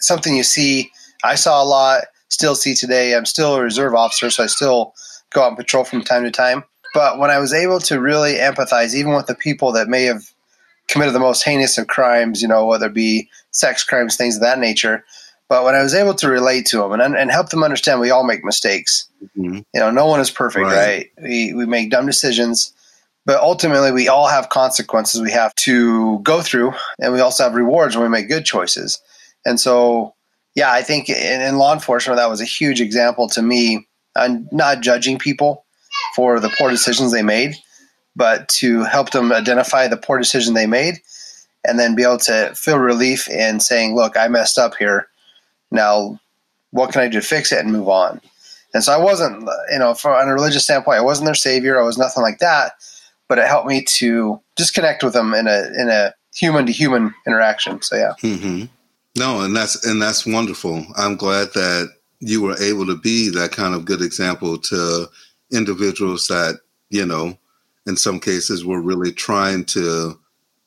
something 0.00 0.36
you 0.36 0.44
see. 0.44 0.90
I 1.24 1.34
saw 1.34 1.62
a 1.62 1.66
lot, 1.66 2.04
still 2.28 2.54
see 2.54 2.74
today. 2.74 3.14
I'm 3.14 3.26
still 3.26 3.56
a 3.56 3.62
reserve 3.62 3.94
officer, 3.94 4.30
so 4.30 4.44
I 4.44 4.46
still 4.46 4.94
go 5.30 5.42
out 5.42 5.48
and 5.48 5.56
patrol 5.56 5.84
from 5.84 6.02
time 6.02 6.24
to 6.24 6.30
time. 6.30 6.64
But 6.94 7.18
when 7.18 7.30
I 7.30 7.38
was 7.38 7.52
able 7.52 7.80
to 7.80 8.00
really 8.00 8.34
empathize, 8.34 8.94
even 8.94 9.14
with 9.14 9.26
the 9.26 9.34
people 9.34 9.72
that 9.72 9.88
may 9.88 10.04
have 10.04 10.32
committed 10.88 11.14
the 11.14 11.20
most 11.20 11.44
heinous 11.44 11.78
of 11.78 11.86
crimes, 11.86 12.40
you 12.40 12.48
know, 12.48 12.66
whether 12.66 12.86
it 12.86 12.94
be 12.94 13.28
sex 13.50 13.84
crimes, 13.84 14.16
things 14.16 14.36
of 14.36 14.42
that 14.42 14.58
nature. 14.58 15.04
But 15.48 15.64
when 15.64 15.74
I 15.74 15.82
was 15.82 15.94
able 15.94 16.14
to 16.14 16.28
relate 16.28 16.66
to 16.66 16.78
them 16.78 16.92
and, 16.92 17.16
and 17.16 17.30
help 17.30 17.50
them 17.50 17.62
understand 17.62 18.00
we 18.00 18.10
all 18.10 18.24
make 18.24 18.44
mistakes, 18.44 19.08
mm-hmm. 19.36 19.56
you 19.56 19.80
know, 19.80 19.90
no 19.90 20.06
one 20.06 20.20
is 20.20 20.30
perfect, 20.30 20.64
right? 20.64 20.74
right? 20.74 21.10
We, 21.22 21.54
we 21.54 21.66
make 21.66 21.90
dumb 21.90 22.06
decisions, 22.06 22.72
but 23.24 23.40
ultimately 23.40 23.92
we 23.92 24.08
all 24.08 24.28
have 24.28 24.50
consequences 24.50 25.22
we 25.22 25.32
have 25.32 25.54
to 25.56 26.18
go 26.20 26.42
through. 26.42 26.72
And 26.98 27.12
we 27.12 27.20
also 27.20 27.44
have 27.44 27.54
rewards 27.54 27.96
when 27.96 28.04
we 28.04 28.10
make 28.10 28.28
good 28.28 28.44
choices. 28.44 29.00
And 29.46 29.58
so, 29.58 30.14
yeah, 30.58 30.72
I 30.72 30.82
think 30.82 31.08
in, 31.08 31.40
in 31.40 31.56
law 31.56 31.72
enforcement, 31.72 32.16
that 32.16 32.28
was 32.28 32.40
a 32.40 32.44
huge 32.44 32.80
example 32.80 33.28
to 33.28 33.42
me 33.42 33.86
on 34.16 34.48
not 34.50 34.80
judging 34.80 35.16
people 35.16 35.64
for 36.16 36.40
the 36.40 36.48
poor 36.58 36.68
decisions 36.68 37.12
they 37.12 37.22
made, 37.22 37.54
but 38.16 38.48
to 38.48 38.82
help 38.82 39.10
them 39.10 39.30
identify 39.30 39.86
the 39.86 39.96
poor 39.96 40.18
decision 40.18 40.54
they 40.54 40.66
made 40.66 40.96
and 41.64 41.78
then 41.78 41.94
be 41.94 42.02
able 42.02 42.18
to 42.18 42.52
feel 42.56 42.80
relief 42.80 43.28
in 43.28 43.60
saying, 43.60 43.94
"Look, 43.94 44.16
I 44.16 44.26
messed 44.26 44.58
up 44.58 44.74
here. 44.74 45.06
Now, 45.70 46.18
what 46.72 46.90
can 46.90 47.02
I 47.02 47.08
do 47.08 47.20
to 47.20 47.26
fix 47.26 47.52
it 47.52 47.60
and 47.60 47.72
move 47.72 47.88
on?" 47.88 48.20
And 48.74 48.82
so 48.82 48.92
I 48.92 48.98
wasn't, 48.98 49.48
you 49.70 49.78
know, 49.78 49.94
from 49.94 50.28
a 50.28 50.34
religious 50.34 50.64
standpoint, 50.64 50.98
I 50.98 51.02
wasn't 51.02 51.26
their 51.26 51.36
savior. 51.36 51.80
I 51.80 51.84
was 51.84 51.98
nothing 51.98 52.24
like 52.24 52.40
that, 52.40 52.72
but 53.28 53.38
it 53.38 53.46
helped 53.46 53.68
me 53.68 53.84
to 53.98 54.40
just 54.56 54.74
connect 54.74 55.04
with 55.04 55.12
them 55.12 55.34
in 55.34 55.46
a 55.46 55.70
in 55.78 55.88
a 55.88 56.14
human 56.34 56.66
to 56.66 56.72
human 56.72 57.14
interaction. 57.28 57.80
So 57.80 57.94
yeah. 57.94 58.14
Mm-hmm. 58.24 58.64
No, 59.18 59.40
and 59.40 59.54
that's 59.54 59.84
and 59.84 60.00
that's 60.00 60.24
wonderful. 60.24 60.86
I'm 60.96 61.16
glad 61.16 61.48
that 61.54 61.90
you 62.20 62.40
were 62.40 62.56
able 62.62 62.86
to 62.86 62.96
be 62.96 63.30
that 63.30 63.52
kind 63.52 63.74
of 63.74 63.84
good 63.84 64.00
example 64.00 64.58
to 64.58 65.06
individuals 65.52 66.28
that 66.28 66.60
you 66.90 67.04
know, 67.04 67.36
in 67.86 67.96
some 67.96 68.20
cases, 68.20 68.64
were 68.64 68.80
really 68.80 69.12
trying 69.12 69.64
to 69.66 70.18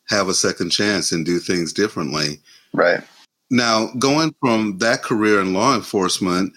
have 0.09 0.27
a 0.27 0.33
second 0.33 0.69
chance 0.69 1.11
and 1.11 1.25
do 1.25 1.39
things 1.39 1.71
differently. 1.71 2.39
Right. 2.73 3.01
Now, 3.49 3.87
going 3.99 4.35
from 4.39 4.77
that 4.79 5.01
career 5.03 5.41
in 5.41 5.53
law 5.53 5.75
enforcement, 5.75 6.53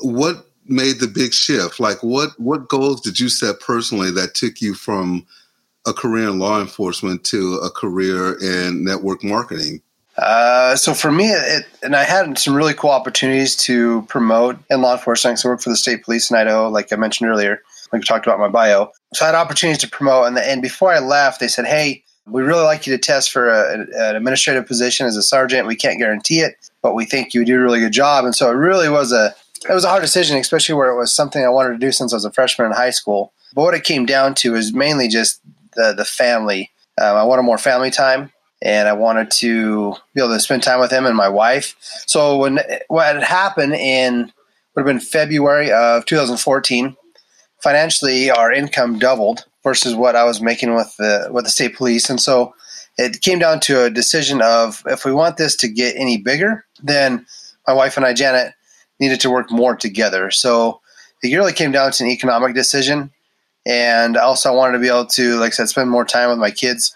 what 0.00 0.46
made 0.66 0.98
the 0.98 1.08
big 1.08 1.32
shift? 1.32 1.78
Like, 1.78 2.02
what 2.02 2.30
what 2.38 2.68
goals 2.68 3.00
did 3.00 3.20
you 3.20 3.28
set 3.28 3.60
personally 3.60 4.10
that 4.12 4.34
took 4.34 4.60
you 4.60 4.74
from 4.74 5.26
a 5.86 5.92
career 5.92 6.28
in 6.30 6.38
law 6.38 6.60
enforcement 6.60 7.24
to 7.24 7.56
a 7.62 7.70
career 7.70 8.38
in 8.40 8.82
network 8.82 9.22
marketing? 9.22 9.82
Uh, 10.16 10.76
so 10.76 10.94
for 10.94 11.10
me, 11.10 11.26
it, 11.26 11.66
and 11.82 11.96
I 11.96 12.04
had 12.04 12.38
some 12.38 12.54
really 12.54 12.74
cool 12.74 12.90
opportunities 12.90 13.56
to 13.56 14.02
promote 14.02 14.56
in 14.70 14.80
law 14.80 14.92
enforcement. 14.92 15.38
So 15.38 15.48
I 15.48 15.52
worked 15.52 15.64
for 15.64 15.70
the 15.70 15.76
state 15.76 16.04
police 16.04 16.30
in 16.30 16.36
Idaho, 16.36 16.68
like 16.68 16.92
I 16.92 16.96
mentioned 16.96 17.28
earlier, 17.28 17.62
like 17.92 18.00
we 18.00 18.06
talked 18.06 18.26
about 18.26 18.38
my 18.38 18.48
bio. 18.48 18.92
So 19.14 19.24
I 19.24 19.28
had 19.28 19.34
opportunities 19.34 19.80
to 19.82 19.88
promote, 19.88 20.26
and, 20.26 20.36
the, 20.36 20.48
and 20.48 20.62
before 20.62 20.92
I 20.92 21.00
left, 21.00 21.40
they 21.40 21.48
said, 21.48 21.66
"Hey, 21.66 22.04
we 22.26 22.42
really 22.42 22.62
like 22.62 22.86
you 22.86 22.96
to 22.96 22.98
test 22.98 23.32
for 23.32 23.48
a, 23.48 23.72
an 23.74 24.16
administrative 24.16 24.66
position 24.66 25.06
as 25.06 25.16
a 25.16 25.22
sergeant. 25.22 25.66
We 25.66 25.76
can't 25.76 25.98
guarantee 25.98 26.40
it, 26.40 26.56
but 26.80 26.94
we 26.94 27.04
think 27.04 27.34
you 27.34 27.44
do 27.44 27.56
a 27.56 27.62
really 27.62 27.80
good 27.80 27.92
job." 27.92 28.24
And 28.24 28.34
so 28.34 28.48
it 28.50 28.54
really 28.54 28.88
was 28.88 29.12
a 29.12 29.34
it 29.68 29.72
was 29.72 29.84
a 29.84 29.88
hard 29.88 30.02
decision, 30.02 30.38
especially 30.38 30.74
where 30.74 30.90
it 30.90 30.98
was 30.98 31.12
something 31.12 31.44
I 31.44 31.48
wanted 31.48 31.72
to 31.72 31.78
do 31.78 31.90
since 31.90 32.12
I 32.12 32.16
was 32.16 32.24
a 32.24 32.32
freshman 32.32 32.68
in 32.68 32.72
high 32.72 32.90
school. 32.90 33.32
But 33.54 33.62
what 33.62 33.74
it 33.74 33.84
came 33.84 34.06
down 34.06 34.34
to 34.36 34.54
is 34.54 34.72
mainly 34.72 35.08
just 35.08 35.40
the 35.74 35.92
the 35.96 36.04
family. 36.04 36.70
Um, 37.00 37.16
I 37.16 37.24
wanted 37.24 37.42
more 37.42 37.58
family 37.58 37.90
time, 37.90 38.30
and 38.64 38.88
I 38.88 38.94
wanted 38.94 39.30
to 39.32 39.94
be 40.14 40.22
able 40.22 40.32
to 40.32 40.40
spend 40.40 40.62
time 40.62 40.80
with 40.80 40.90
him 40.90 41.04
and 41.04 41.16
my 41.16 41.28
wife. 41.28 41.76
So 42.06 42.38
when 42.38 42.58
what 42.88 43.14
had 43.14 43.22
happened 43.22 43.74
in 43.74 44.32
would 44.74 44.80
have 44.80 44.86
been 44.86 45.00
February 45.00 45.70
of 45.70 46.06
2014, 46.06 46.96
financially 47.62 48.30
our 48.30 48.50
income 48.50 48.98
doubled 48.98 49.44
versus 49.62 49.94
what 49.94 50.16
I 50.16 50.24
was 50.24 50.40
making 50.40 50.74
with 50.74 50.96
the 50.96 51.28
with 51.30 51.44
the 51.44 51.50
state 51.50 51.76
police, 51.76 52.10
and 52.10 52.20
so 52.20 52.54
it 52.96 53.20
came 53.20 53.38
down 53.38 53.60
to 53.60 53.84
a 53.84 53.90
decision 53.90 54.40
of 54.40 54.82
if 54.86 55.04
we 55.04 55.12
want 55.12 55.36
this 55.36 55.56
to 55.56 55.68
get 55.68 55.96
any 55.96 56.16
bigger, 56.16 56.64
then 56.82 57.26
my 57.66 57.72
wife 57.72 57.96
and 57.96 58.06
I, 58.06 58.14
Janet, 58.14 58.54
needed 59.00 59.20
to 59.20 59.30
work 59.30 59.50
more 59.50 59.74
together. 59.76 60.30
So 60.30 60.80
it 61.22 61.34
really 61.34 61.52
came 61.52 61.72
down 61.72 61.92
to 61.92 62.04
an 62.04 62.10
economic 62.10 62.54
decision. 62.54 63.10
And 63.66 64.16
also, 64.16 64.50
I 64.50 64.54
wanted 64.54 64.74
to 64.74 64.78
be 64.78 64.88
able 64.88 65.06
to, 65.06 65.36
like 65.36 65.48
I 65.48 65.50
said, 65.50 65.70
spend 65.70 65.90
more 65.90 66.04
time 66.04 66.28
with 66.28 66.38
my 66.38 66.50
kids 66.50 66.94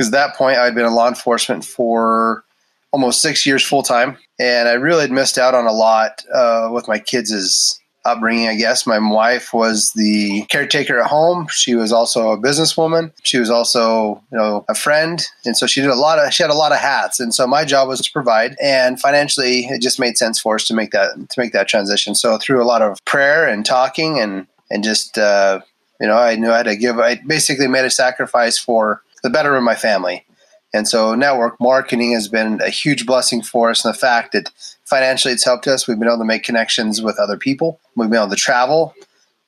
because 0.00 0.08
at 0.08 0.12
that 0.12 0.34
point 0.34 0.56
I'd 0.56 0.74
been 0.74 0.86
in 0.86 0.94
law 0.94 1.08
enforcement 1.08 1.62
for 1.62 2.42
almost 2.90 3.20
six 3.20 3.44
years 3.44 3.62
full 3.62 3.82
time, 3.82 4.16
and 4.38 4.66
I 4.66 4.72
really 4.72 5.02
had 5.02 5.10
missed 5.10 5.36
out 5.36 5.54
on 5.54 5.66
a 5.66 5.72
lot 5.72 6.24
uh, 6.32 6.70
with 6.72 6.88
my 6.88 6.98
kids' 6.98 7.78
upbringing, 8.06 8.48
I 8.48 8.54
guess. 8.54 8.86
My 8.86 8.98
wife 8.98 9.52
was 9.52 9.92
the 9.94 10.46
caretaker 10.46 10.98
at 10.98 11.10
home. 11.10 11.48
She 11.50 11.74
was 11.74 11.92
also 11.92 12.30
a 12.30 12.38
businesswoman. 12.38 13.12
She 13.24 13.38
was 13.38 13.50
also, 13.50 14.22
you 14.32 14.38
know, 14.38 14.64
a 14.70 14.74
friend. 14.74 15.22
And 15.44 15.54
so 15.54 15.66
she 15.66 15.82
did 15.82 15.90
a 15.90 15.94
lot 15.94 16.18
of 16.18 16.32
she 16.32 16.42
had 16.42 16.48
a 16.48 16.54
lot 16.54 16.72
of 16.72 16.78
hats. 16.78 17.20
And 17.20 17.34
so 17.34 17.46
my 17.46 17.66
job 17.66 17.86
was 17.86 18.00
to 18.00 18.10
provide 18.10 18.56
and 18.62 18.98
financially 18.98 19.66
it 19.66 19.82
just 19.82 20.00
made 20.00 20.16
sense 20.16 20.40
for 20.40 20.54
us 20.54 20.64
to 20.68 20.74
make 20.74 20.92
that 20.92 21.10
to 21.28 21.38
make 21.38 21.52
that 21.52 21.68
transition. 21.68 22.14
So 22.14 22.38
through 22.38 22.62
a 22.62 22.64
lot 22.64 22.80
of 22.80 23.04
prayer 23.04 23.46
and 23.46 23.66
talking 23.66 24.18
and 24.18 24.46
and 24.70 24.82
just 24.82 25.18
uh, 25.18 25.60
you 26.00 26.06
know, 26.06 26.16
I 26.16 26.36
knew 26.36 26.50
I 26.50 26.56
had 26.56 26.62
to 26.62 26.76
give 26.76 26.98
I 26.98 27.16
basically 27.26 27.68
made 27.68 27.84
a 27.84 27.90
sacrifice 27.90 28.58
for 28.58 29.02
the 29.22 29.30
better 29.30 29.56
of 29.56 29.62
my 29.62 29.74
family. 29.74 30.24
And 30.72 30.86
so 30.86 31.14
network 31.14 31.60
marketing 31.60 32.12
has 32.12 32.28
been 32.28 32.60
a 32.60 32.70
huge 32.70 33.06
blessing 33.06 33.42
for 33.42 33.70
us. 33.70 33.84
And 33.84 33.92
the 33.92 33.98
fact 33.98 34.32
that 34.32 34.50
financially 34.84 35.34
it's 35.34 35.44
helped 35.44 35.66
us, 35.66 35.88
we've 35.88 35.98
been 35.98 36.08
able 36.08 36.18
to 36.18 36.24
make 36.24 36.44
connections 36.44 37.02
with 37.02 37.18
other 37.18 37.36
people. 37.36 37.80
We've 37.96 38.08
been 38.08 38.20
able 38.20 38.30
to 38.30 38.36
travel. 38.36 38.94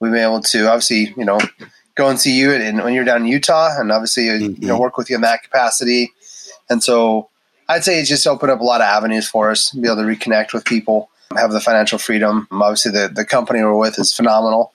We've 0.00 0.12
been 0.12 0.24
able 0.24 0.40
to 0.40 0.66
obviously, 0.66 1.14
you 1.16 1.24
know, 1.24 1.38
go 1.94 2.08
and 2.08 2.18
see 2.18 2.36
you 2.36 2.52
and 2.52 2.82
when 2.82 2.94
you're 2.94 3.04
down 3.04 3.22
in 3.22 3.28
Utah 3.28 3.78
and 3.78 3.92
obviously, 3.92 4.24
mm-hmm. 4.24 4.62
you 4.62 4.68
know, 4.68 4.80
work 4.80 4.96
with 4.96 5.10
you 5.10 5.16
in 5.16 5.22
that 5.22 5.42
capacity. 5.42 6.12
And 6.68 6.82
so 6.82 7.28
I'd 7.68 7.84
say 7.84 8.00
it's 8.00 8.08
just 8.08 8.26
opened 8.26 8.50
up 8.50 8.60
a 8.60 8.64
lot 8.64 8.80
of 8.80 8.86
avenues 8.86 9.28
for 9.28 9.50
us 9.50 9.70
to 9.70 9.80
be 9.80 9.86
able 9.86 9.98
to 9.98 10.02
reconnect 10.02 10.52
with 10.52 10.64
people, 10.64 11.10
have 11.36 11.52
the 11.52 11.60
financial 11.60 11.98
freedom. 11.98 12.48
Obviously 12.50 12.90
the, 12.90 13.08
the 13.08 13.24
company 13.24 13.62
we're 13.62 13.76
with 13.76 13.98
is 13.98 14.12
phenomenal. 14.12 14.72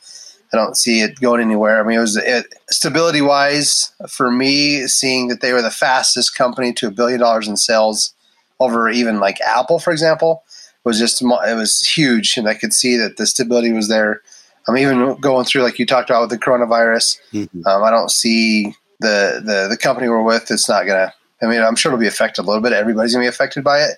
I 0.54 0.58
don't 0.58 0.78
see 0.78 1.02
it 1.02 1.20
going 1.20 1.42
anywhere. 1.42 1.80
I 1.82 1.88
mean, 1.88 1.98
it 1.98 2.02
was 2.02 2.16
it, 2.16 2.46
stability 2.70 3.22
wise 3.22 3.92
for 4.10 4.32
me, 4.32 4.88
seeing 4.88 5.28
that 5.28 5.42
they 5.42 5.52
were 5.52 5.62
the 5.62 5.72
fastest 5.72 6.36
company 6.36 6.72
to 6.74 6.88
a 6.88 6.92
billion 6.92 7.20
dollars 7.20 7.48
in 7.48 7.58
sales 7.58 8.14
over 8.60 8.90
even 8.90 9.20
like 9.20 9.40
Apple, 9.42 9.80
for 9.80 9.92
example, 9.92 10.44
was 10.84 10.98
just 10.98 11.22
it 11.22 11.56
was 11.56 11.86
huge, 11.86 12.38
and 12.38 12.48
I 12.48 12.54
could 12.54 12.74
see 12.74 12.96
that 12.98 13.18
the 13.18 13.26
stability 13.26 13.72
was 13.72 13.90
there. 13.90 14.22
I'm 14.68 14.78
even 14.78 15.16
going 15.20 15.46
through 15.46 15.64
like 15.64 15.80
you 15.80 15.86
talked 15.86 16.10
about 16.10 16.22
with 16.22 16.30
the 16.30 16.38
coronavirus. 16.38 17.20
Mm-hmm. 17.34 17.68
Um, 17.68 17.84
I 17.84 17.92
don't 17.92 18.12
see 18.12 18.74
the, 19.00 19.42
the 19.44 19.68
the 19.70 19.78
company 19.78 20.10
we're 20.10 20.24
with. 20.24 20.50
It's 20.50 20.70
not 20.70 20.88
gonna. 20.88 21.14
I 21.42 21.46
mean, 21.46 21.62
I'm 21.62 21.76
sure 21.76 21.92
it'll 21.92 22.00
be 22.00 22.08
affected 22.08 22.42
a 22.44 22.48
little 22.48 22.64
bit. 22.64 22.74
Everybody's 22.74 23.14
gonna 23.14 23.26
be 23.26 23.30
affected 23.30 23.64
by 23.64 23.80
it, 23.82 23.98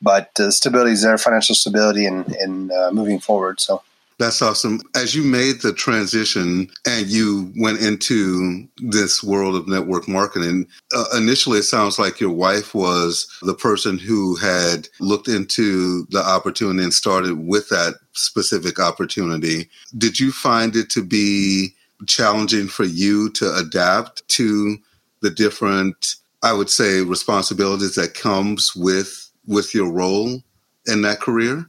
but 0.00 0.34
the 0.34 0.50
stability 0.50 0.92
is 0.92 1.02
there, 1.02 1.16
financial 1.18 1.54
stability, 1.54 2.06
and 2.06 2.26
and 2.36 2.72
uh, 2.72 2.90
moving 2.92 3.20
forward. 3.20 3.60
So. 3.60 3.82
That's 4.22 4.40
awesome. 4.40 4.80
As 4.94 5.16
you 5.16 5.24
made 5.24 5.62
the 5.62 5.72
transition 5.72 6.70
and 6.86 7.08
you 7.08 7.52
went 7.56 7.80
into 7.80 8.68
this 8.76 9.20
world 9.20 9.56
of 9.56 9.66
network 9.66 10.06
marketing, 10.06 10.68
uh, 10.94 11.06
initially 11.16 11.58
it 11.58 11.64
sounds 11.64 11.98
like 11.98 12.20
your 12.20 12.30
wife 12.30 12.72
was 12.72 13.26
the 13.42 13.52
person 13.52 13.98
who 13.98 14.36
had 14.36 14.88
looked 15.00 15.26
into 15.26 16.06
the 16.10 16.22
opportunity 16.24 16.84
and 16.84 16.94
started 16.94 17.48
with 17.48 17.68
that 17.70 17.94
specific 18.12 18.78
opportunity. 18.78 19.68
Did 19.98 20.20
you 20.20 20.30
find 20.30 20.76
it 20.76 20.88
to 20.90 21.02
be 21.02 21.74
challenging 22.06 22.68
for 22.68 22.84
you 22.84 23.28
to 23.30 23.52
adapt 23.56 24.28
to 24.36 24.76
the 25.22 25.30
different, 25.30 26.14
I 26.44 26.52
would 26.52 26.70
say, 26.70 27.00
responsibilities 27.00 27.96
that 27.96 28.14
comes 28.14 28.76
with 28.76 29.32
with 29.48 29.74
your 29.74 29.90
role 29.90 30.44
in 30.86 31.02
that 31.02 31.18
career? 31.18 31.68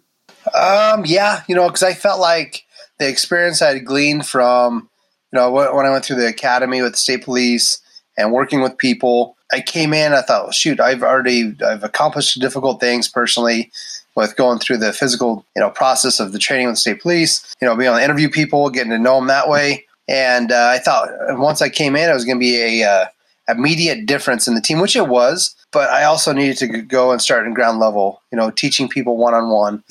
Um, 0.53 1.05
yeah, 1.05 1.43
you 1.47 1.55
know, 1.55 1.67
because 1.67 1.83
I 1.83 1.93
felt 1.93 2.19
like 2.19 2.65
the 2.99 3.07
experience 3.07 3.61
I 3.61 3.73
had 3.73 3.85
gleaned 3.85 4.25
from, 4.25 4.89
you 5.31 5.39
know, 5.39 5.51
when 5.51 5.85
I 5.85 5.89
went 5.89 6.05
through 6.05 6.17
the 6.17 6.27
academy 6.27 6.81
with 6.81 6.93
the 6.93 6.97
state 6.97 7.23
police 7.23 7.81
and 8.17 8.31
working 8.31 8.61
with 8.61 8.77
people, 8.77 9.35
I 9.51 9.61
came 9.61 9.93
in. 9.93 10.13
I 10.13 10.21
thought, 10.21 10.43
well, 10.43 10.51
shoot, 10.51 10.79
I've 10.79 11.03
already 11.03 11.55
I've 11.65 11.83
accomplished 11.83 12.39
difficult 12.39 12.79
things 12.79 13.07
personally 13.07 13.71
with 14.15 14.35
going 14.35 14.59
through 14.59 14.77
the 14.77 14.93
physical, 14.93 15.45
you 15.55 15.61
know, 15.61 15.69
process 15.69 16.19
of 16.19 16.31
the 16.31 16.39
training 16.39 16.67
with 16.67 16.75
the 16.75 16.81
state 16.81 17.01
police. 17.01 17.55
You 17.61 17.67
know, 17.67 17.75
being 17.75 17.87
able 17.87 17.97
to 17.97 18.03
interview 18.03 18.29
people, 18.29 18.69
getting 18.69 18.91
to 18.91 18.99
know 18.99 19.15
them 19.15 19.27
that 19.27 19.49
way. 19.49 19.85
And 20.07 20.51
uh, 20.51 20.69
I 20.71 20.79
thought 20.79 21.09
once 21.39 21.61
I 21.61 21.69
came 21.69 21.95
in, 21.95 22.09
it 22.09 22.13
was 22.13 22.25
going 22.25 22.37
to 22.37 22.39
be 22.39 22.81
a 22.81 22.87
uh, 22.87 23.05
immediate 23.47 24.05
difference 24.05 24.47
in 24.47 24.55
the 24.55 24.61
team, 24.61 24.79
which 24.79 24.95
it 24.95 25.07
was. 25.07 25.55
But 25.71 25.89
I 25.89 26.03
also 26.03 26.33
needed 26.33 26.57
to 26.57 26.67
go 26.81 27.11
and 27.11 27.21
start 27.21 27.47
in 27.47 27.53
ground 27.53 27.79
level, 27.79 28.21
you 28.31 28.37
know, 28.37 28.51
teaching 28.51 28.87
people 28.87 29.17
one 29.17 29.33
on 29.33 29.49
one, 29.49 29.83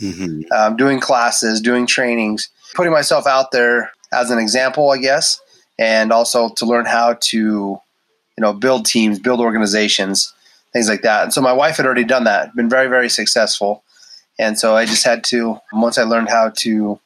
doing 0.76 1.00
classes, 1.00 1.60
doing 1.60 1.86
trainings, 1.86 2.48
putting 2.74 2.92
myself 2.92 3.26
out 3.26 3.50
there 3.50 3.90
as 4.12 4.30
an 4.30 4.38
example, 4.38 4.90
I 4.90 4.98
guess, 4.98 5.40
and 5.78 6.12
also 6.12 6.50
to 6.50 6.66
learn 6.66 6.84
how 6.86 7.14
to, 7.20 7.38
you 7.38 7.80
know, 8.38 8.52
build 8.52 8.86
teams, 8.86 9.18
build 9.18 9.40
organizations, 9.40 10.32
things 10.72 10.88
like 10.88 11.02
that. 11.02 11.24
And 11.24 11.32
so 11.32 11.40
my 11.40 11.52
wife 11.52 11.78
had 11.78 11.86
already 11.86 12.04
done 12.04 12.24
that, 12.24 12.54
been 12.54 12.68
very, 12.68 12.88
very 12.88 13.08
successful. 13.08 13.82
And 14.38 14.58
so 14.58 14.76
I 14.76 14.86
just 14.86 15.04
had 15.04 15.24
to, 15.24 15.58
once 15.72 15.98
I 15.98 16.04
learned 16.04 16.28
how 16.28 16.50
to, 16.50 16.70
you 16.70 16.98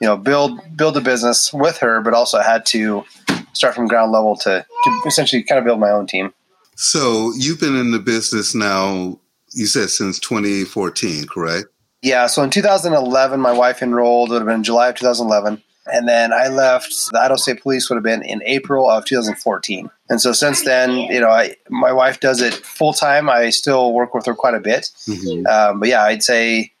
know, 0.00 0.16
build 0.16 0.60
build 0.76 0.96
a 0.96 1.00
business 1.00 1.52
with 1.52 1.78
her, 1.78 2.00
but 2.00 2.14
also 2.14 2.40
had 2.40 2.66
to 2.66 3.04
start 3.52 3.74
from 3.74 3.86
ground 3.86 4.12
level 4.12 4.36
to, 4.36 4.64
to 4.84 5.02
essentially 5.06 5.42
kind 5.42 5.58
of 5.58 5.64
build 5.64 5.80
my 5.80 5.90
own 5.90 6.06
team. 6.06 6.32
So 6.76 7.32
you've 7.36 7.60
been 7.60 7.76
in 7.76 7.90
the 7.90 7.98
business 7.98 8.54
now, 8.54 9.18
you 9.52 9.66
said 9.66 9.90
since 9.90 10.18
2014, 10.18 11.26
correct? 11.26 11.66
Yeah. 12.00 12.26
So 12.26 12.42
in 12.42 12.50
2011, 12.50 13.40
my 13.40 13.52
wife 13.52 13.82
enrolled, 13.82 14.30
it 14.30 14.32
would 14.34 14.42
have 14.42 14.48
been 14.48 14.64
July 14.64 14.88
of 14.88 14.96
2011. 14.96 15.62
And 15.86 16.08
then 16.08 16.32
I 16.32 16.48
left 16.48 16.94
the 17.10 17.20
Idaho 17.20 17.36
State 17.36 17.60
Police 17.60 17.90
would 17.90 17.96
have 17.96 18.04
been 18.04 18.22
in 18.22 18.40
April 18.44 18.88
of 18.88 19.04
2014. 19.04 19.90
And 20.08 20.20
so 20.20 20.32
since 20.32 20.64
then, 20.64 20.92
you 20.92 21.20
know, 21.20 21.28
I, 21.28 21.56
my 21.70 21.92
wife 21.92 22.20
does 22.20 22.40
it 22.40 22.54
full 22.54 22.92
time. 22.92 23.28
I 23.28 23.50
still 23.50 23.92
work 23.92 24.14
with 24.14 24.26
her 24.26 24.34
quite 24.34 24.54
a 24.54 24.60
bit. 24.60 24.90
Mm-hmm. 25.08 25.46
Um, 25.46 25.80
but 25.80 25.88
yeah, 25.88 26.02
I'd 26.04 26.22
say, 26.22 26.72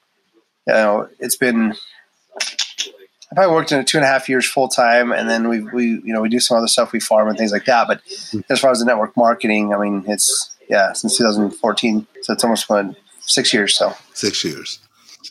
you 0.68 0.72
know, 0.72 1.08
it's 1.18 1.36
been 1.36 1.74
I 3.32 3.34
probably 3.34 3.54
worked 3.54 3.72
in 3.72 3.80
it 3.80 3.86
two 3.86 3.96
and 3.96 4.04
a 4.04 4.08
half 4.08 4.28
years 4.28 4.46
full 4.46 4.68
time, 4.68 5.10
and 5.10 5.28
then 5.28 5.48
we 5.48 5.60
we 5.60 5.84
you 6.04 6.12
know 6.12 6.20
we 6.20 6.28
do 6.28 6.38
some 6.38 6.58
other 6.58 6.68
stuff, 6.68 6.92
we 6.92 7.00
farm 7.00 7.28
and 7.28 7.38
things 7.38 7.50
like 7.50 7.64
that. 7.64 7.88
But 7.88 8.02
as 8.50 8.60
far 8.60 8.70
as 8.70 8.80
the 8.80 8.84
network 8.84 9.16
marketing, 9.16 9.72
I 9.72 9.78
mean, 9.78 10.04
it's 10.06 10.54
yeah, 10.68 10.92
since 10.92 11.16
2014. 11.16 12.06
So 12.20 12.32
it's 12.34 12.44
almost 12.44 12.68
been 12.68 12.94
six 13.20 13.54
years. 13.54 13.74
So 13.74 13.94
six 14.12 14.44
years. 14.44 14.80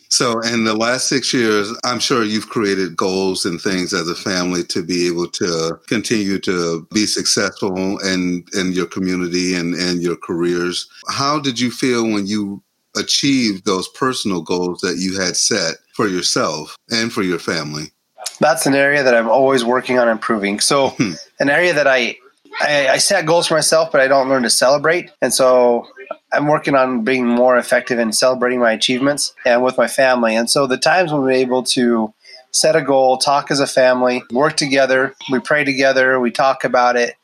So, 0.10 0.42
in 0.42 0.66
the 0.66 0.76
last 0.76 1.08
six 1.08 1.34
years, 1.34 1.72
I'm 1.86 2.00
sure 2.00 2.24
you've 2.24 2.50
created 2.50 2.98
goals 2.98 3.46
and 3.46 3.62
things 3.62 3.94
as 3.94 4.10
a 4.10 4.16
family 4.16 4.64
to 4.66 4.84
be 4.84 5.08
able 5.08 5.28
to 5.30 5.80
continue 5.88 6.38
to 6.40 6.86
be 6.94 7.06
successful 7.06 7.98
in, 8.00 8.44
in 8.54 8.74
your 8.74 8.88
community 8.88 9.56
and, 9.56 9.74
and 9.74 10.02
your 10.02 10.18
careers. 10.18 10.90
How 11.08 11.40
did 11.40 11.60
you 11.60 11.72
feel 11.72 12.04
when 12.04 12.28
you 12.28 12.62
achieved 12.96 13.66
those 13.66 13.88
personal 13.90 14.42
goals 14.42 14.80
that 14.82 14.98
you 14.98 15.20
had 15.20 15.36
set 15.36 15.76
for 15.94 16.08
yourself 16.08 16.76
and 16.90 17.12
for 17.12 17.24
your 17.24 17.40
family? 17.40 17.92
That's 18.40 18.66
an 18.66 18.76
area 18.76 19.04
that 19.04 19.16
I'm 19.16 19.30
always 19.30 19.64
working 19.64 20.00
on 20.00 20.08
improving. 20.08 20.60
So, 20.60 20.90
hmm. 20.90 21.14
an 21.40 21.50
area 21.50 21.74
that 21.74 21.88
I, 21.88 22.16
I, 22.60 22.90
I 22.90 22.98
set 22.98 23.26
goals 23.26 23.48
for 23.48 23.56
myself, 23.56 23.92
but 23.92 24.02
I 24.02 24.08
don't 24.08 24.30
learn 24.30 24.44
to 24.44 24.50
celebrate. 24.50 25.12
And 25.22 25.34
so 25.34 25.88
I'm 26.34 26.48
working 26.48 26.76
on 26.76 27.04
being 27.04 27.28
more 27.28 27.58
effective 27.58 28.00
in 28.00 28.14
celebrating 28.14 28.60
my 28.60 28.72
achievements 28.72 29.34
and 29.46 29.64
with 29.64 29.78
my 29.78 29.88
family. 29.88 30.36
And 30.36 30.50
so 30.50 30.68
the 30.68 30.78
times 30.78 31.12
when 31.12 31.22
we're 31.22 31.32
able 31.32 31.64
to 31.64 32.14
set 32.52 32.76
a 32.76 32.82
goal, 32.82 33.18
talk 33.18 33.52
as 33.52 33.60
a 33.60 33.68
family, 33.68 34.24
work 34.32 34.58
together, 34.58 35.14
we 35.32 35.40
pray 35.40 35.64
together, 35.64 36.20
we 36.20 36.32
talk 36.32 36.64
about 36.64 36.96
it, 36.96 37.16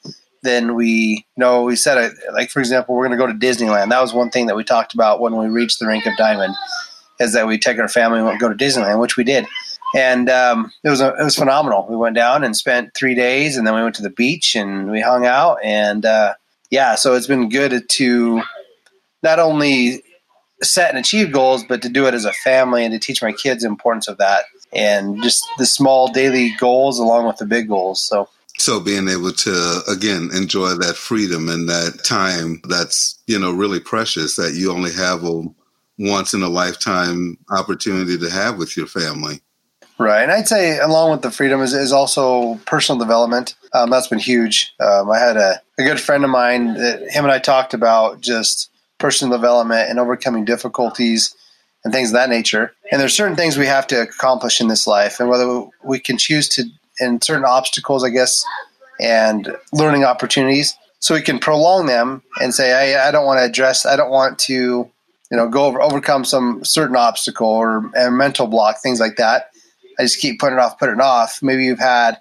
then 0.44 0.76
we 0.76 1.26
know 1.36 1.64
we 1.64 1.76
said, 1.76 1.98
a 1.98 2.32
like 2.34 2.50
for 2.50 2.60
example, 2.60 2.96
we're 2.96 3.08
going 3.08 3.18
to 3.18 3.26
go 3.26 3.32
to 3.32 3.34
Disneyland. 3.34 3.90
That 3.90 4.02
was 4.02 4.14
one 4.14 4.30
thing 4.30 4.48
that 4.48 4.56
we 4.56 4.64
talked 4.64 4.94
about 4.94 5.20
when 5.20 5.36
we 5.36 5.48
reached 5.48 5.80
the 5.80 5.88
Rank 5.88 6.06
of 6.06 6.16
Diamond, 6.18 6.56
is 7.20 7.34
that 7.34 7.48
we 7.48 7.58
take 7.58 7.80
our 7.80 7.88
family 7.88 8.20
and 8.20 8.40
go 8.40 8.50
to 8.50 8.56
Disneyland, 8.56 9.00
which 9.00 9.18
we 9.18 9.24
did. 9.24 9.46
And 9.96 10.30
um, 10.30 10.72
it 10.84 10.90
was 10.90 11.02
a, 11.02 11.10
it 11.16 11.24
was 11.24 11.36
phenomenal. 11.36 11.88
We 11.90 11.96
went 11.96 12.16
down 12.16 12.44
and 12.44 12.56
spent 12.56 12.94
three 12.94 13.16
days, 13.16 13.58
and 13.58 13.66
then 13.66 13.74
we 13.74 13.82
went 13.82 13.96
to 13.96 14.04
the 14.04 14.10
beach 14.10 14.56
and 14.56 14.92
we 14.92 15.02
hung 15.02 15.26
out. 15.26 15.58
And 15.64 16.06
uh, 16.06 16.36
yeah, 16.70 16.96
so 16.96 17.16
it's 17.16 17.28
been 17.28 17.50
good 17.50 17.90
to 17.90 18.42
not 19.24 19.40
only 19.40 20.04
set 20.62 20.90
and 20.90 21.00
achieve 21.00 21.32
goals, 21.32 21.64
but 21.64 21.82
to 21.84 21.90
do 21.90 22.06
it 22.08 22.14
as 22.14 22.26
a 22.26 22.34
family 22.34 22.84
and 22.84 22.92
to 22.94 23.00
teach 23.00 23.22
my 23.22 23.32
kids 23.32 23.62
the 23.64 23.70
importance 23.70 24.08
of 24.08 24.18
that 24.18 24.46
and 24.74 25.22
just 25.24 25.46
the 25.58 25.66
small 25.66 26.12
daily 26.12 26.54
goals 26.60 27.00
along 27.00 27.26
with 27.28 27.38
the 27.38 27.46
big 27.46 27.68
goals. 27.68 28.02
So. 28.02 28.30
So 28.60 28.80
being 28.80 29.08
able 29.08 29.32
to 29.32 29.82
again 29.88 30.30
enjoy 30.34 30.70
that 30.76 30.96
freedom 30.96 31.48
and 31.48 31.70
that 31.70 32.04
time 32.04 32.62
that's 32.68 33.22
you 33.28 33.40
know 33.40 33.52
really 33.52 33.80
precious 33.80 34.36
that 34.36 34.56
you 34.56 34.72
only 34.72 34.92
have 34.94 35.24
a 35.24 35.44
once 36.00 36.34
in 36.34 36.44
a 36.44 36.50
lifetime 36.50 37.38
opportunity 37.50 38.18
to 38.18 38.30
have 38.30 38.58
with 38.58 38.78
your 38.78 38.88
family. 38.88 39.42
Right, 40.00 40.22
and 40.22 40.32
I'd 40.32 40.48
say 40.48 40.78
along 40.78 41.12
with 41.12 41.24
the 41.24 41.32
freedom 41.32 41.62
is, 41.62 41.74
is 41.74 41.92
also 41.92 42.56
personal 42.66 43.00
development. 43.00 43.56
Um, 43.74 43.90
that's 43.90 44.08
been 44.08 44.20
huge. 44.20 44.74
Um, 44.80 45.10
I 45.10 45.18
had 45.18 45.38
a, 45.38 45.60
a 45.80 45.84
good 45.84 46.00
friend 46.00 46.24
of 46.24 46.30
mine 46.30 46.76
that 46.76 47.10
him 47.10 47.26
and 47.26 47.32
I 47.32 47.40
talked 47.40 47.74
about 47.74 48.22
just 48.22 48.70
personal 49.00 49.36
development 49.36 49.90
and 49.90 50.00
overcoming 50.00 50.46
difficulties 50.46 51.36
and 51.84 51.94
things 51.94 52.10
of 52.10 52.14
that 52.14 52.30
nature. 52.30 52.74
And 52.92 53.02
there's 53.02 53.16
certain 53.16 53.36
things 53.36 53.58
we 53.58 53.66
have 53.66 53.88
to 53.88 54.02
accomplish 54.02 54.62
in 54.62 54.68
this 54.68 54.86
life, 54.86 55.20
and 55.20 55.30
whether 55.30 55.64
we 55.84 56.00
can 56.00 56.18
choose 56.18 56.48
to, 56.50 56.66
in 57.00 57.22
certain 57.22 57.46
obstacles, 57.46 58.04
I 58.04 58.10
guess, 58.10 58.44
and 59.00 59.56
learning 59.72 60.04
opportunities, 60.04 60.78
so 61.00 61.14
we 61.14 61.22
can 61.22 61.40
prolong 61.40 61.86
them 61.86 62.24
and 62.42 62.54
say, 62.54 62.96
I, 62.96 63.08
I 63.08 63.12
don't 63.12 63.26
want 63.26 63.40
to 63.40 63.46
address, 63.46 63.86
I 63.86 63.96
don't 63.96 64.10
want 64.10 64.40
to, 64.40 64.54
you 64.54 65.38
know, 65.38 65.48
go 65.48 65.66
over, 65.66 65.82
overcome 65.82 66.26
some 66.26 66.64
certain 66.64 66.96
obstacle 66.96 67.48
or 67.48 67.92
a 67.96 68.10
mental 68.10 68.48
block, 68.48 68.82
things 68.82 69.00
like 69.00 69.18
that. 69.18 69.52
I 70.00 70.04
just 70.04 70.20
keep 70.20 70.40
putting 70.40 70.58
it 70.58 70.62
off, 70.62 70.80
putting 70.80 70.96
it 70.96 71.02
off. 71.02 71.40
Maybe 71.42 71.66
you've 71.66 71.80
had 71.80 72.20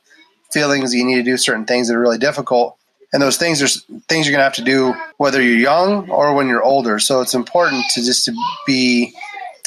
feelings 0.53 0.95
you 0.95 1.05
need 1.05 1.17
to 1.17 1.23
do 1.23 1.37
certain 1.37 1.65
things 1.65 1.89
that 1.89 1.95
are 1.95 2.01
really 2.01 2.19
difficult 2.19 2.77
and 3.13 3.23
those 3.23 3.37
things 3.37 3.63
are 3.63 3.69
things 4.09 4.27
you're 4.27 4.33
going 4.33 4.41
to 4.41 4.45
have 4.45 4.55
to 4.55 4.63
do 4.63 4.95
whether 5.17 5.41
you're 5.41 5.59
young 5.59 6.09
or 6.11 6.35
when 6.35 6.49
you're 6.49 6.63
older 6.63 6.99
so 6.99 7.21
it's 7.21 7.35
important 7.35 7.85
to 7.91 8.03
just 8.03 8.25
to 8.25 8.33
be 8.67 9.15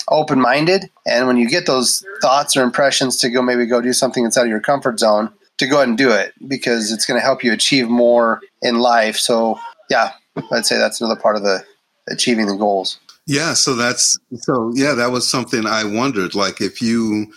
open-minded 0.09 0.89
and 1.05 1.27
when 1.27 1.37
you 1.37 1.47
get 1.47 1.65
those 1.65 2.03
thoughts 2.21 2.57
or 2.57 2.63
impressions 2.63 3.17
to 3.17 3.29
go 3.29 3.41
maybe 3.41 3.65
go 3.65 3.81
do 3.81 3.93
something 3.93 4.25
inside 4.25 4.43
of 4.43 4.47
your 4.47 4.59
comfort 4.59 4.99
zone 4.99 5.31
to 5.57 5.67
go 5.67 5.77
ahead 5.77 5.89
and 5.89 5.97
do 5.97 6.11
it 6.11 6.33
because 6.47 6.91
it's 6.91 7.05
going 7.05 7.19
to 7.19 7.23
help 7.23 7.43
you 7.43 7.51
achieve 7.51 7.89
more 7.89 8.39
in 8.61 8.79
life. 8.79 9.17
So 9.17 9.59
yeah 9.89 10.11
i'd 10.51 10.65
say 10.65 10.77
that's 10.77 11.01
another 11.01 11.19
part 11.19 11.35
of 11.35 11.43
the 11.43 11.63
achieving 12.07 12.47
the 12.47 12.55
goals. 12.55 12.99
Yeah 13.25 13.53
so 13.53 13.75
that's 13.75 14.17
so 14.35 14.71
yeah 14.73 14.93
that 14.93 15.11
was 15.11 15.27
something 15.27 15.65
i 15.65 15.83
wondered 15.83 16.33
like 16.33 16.61
if 16.61 16.81
you 16.81 17.31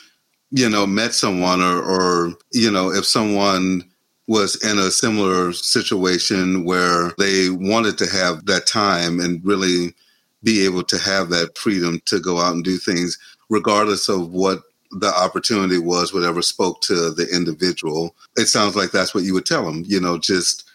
you 0.50 0.68
know 0.68 0.86
met 0.86 1.12
someone 1.12 1.60
or 1.60 1.82
or 1.82 2.32
you 2.52 2.70
know 2.70 2.90
if 2.90 3.04
someone 3.04 3.84
was 4.28 4.56
in 4.64 4.78
a 4.78 4.90
similar 4.90 5.52
situation 5.52 6.64
where 6.64 7.12
they 7.18 7.50
wanted 7.50 7.98
to 7.98 8.06
have 8.06 8.46
that 8.46 8.66
time 8.66 9.18
and 9.20 9.44
really 9.44 9.94
be 10.42 10.64
able 10.64 10.82
to 10.84 10.98
have 10.98 11.28
that 11.30 11.56
freedom 11.56 12.00
to 12.06 12.20
go 12.20 12.38
out 12.38 12.54
and 12.54 12.64
do 12.64 12.76
things, 12.76 13.18
regardless 13.48 14.08
of 14.08 14.30
what 14.30 14.62
the 14.90 15.12
opportunity 15.14 15.78
was, 15.78 16.12
whatever 16.12 16.42
spoke 16.42 16.80
to 16.82 17.10
the 17.10 17.26
individual. 17.32 18.14
It 18.36 18.46
sounds 18.46 18.76
like 18.76 18.90
that's 18.90 19.14
what 19.14 19.24
you 19.24 19.34
would 19.34 19.46
tell 19.46 19.64
them. 19.64 19.84
You 19.86 20.00
know, 20.00 20.18
just 20.18 20.68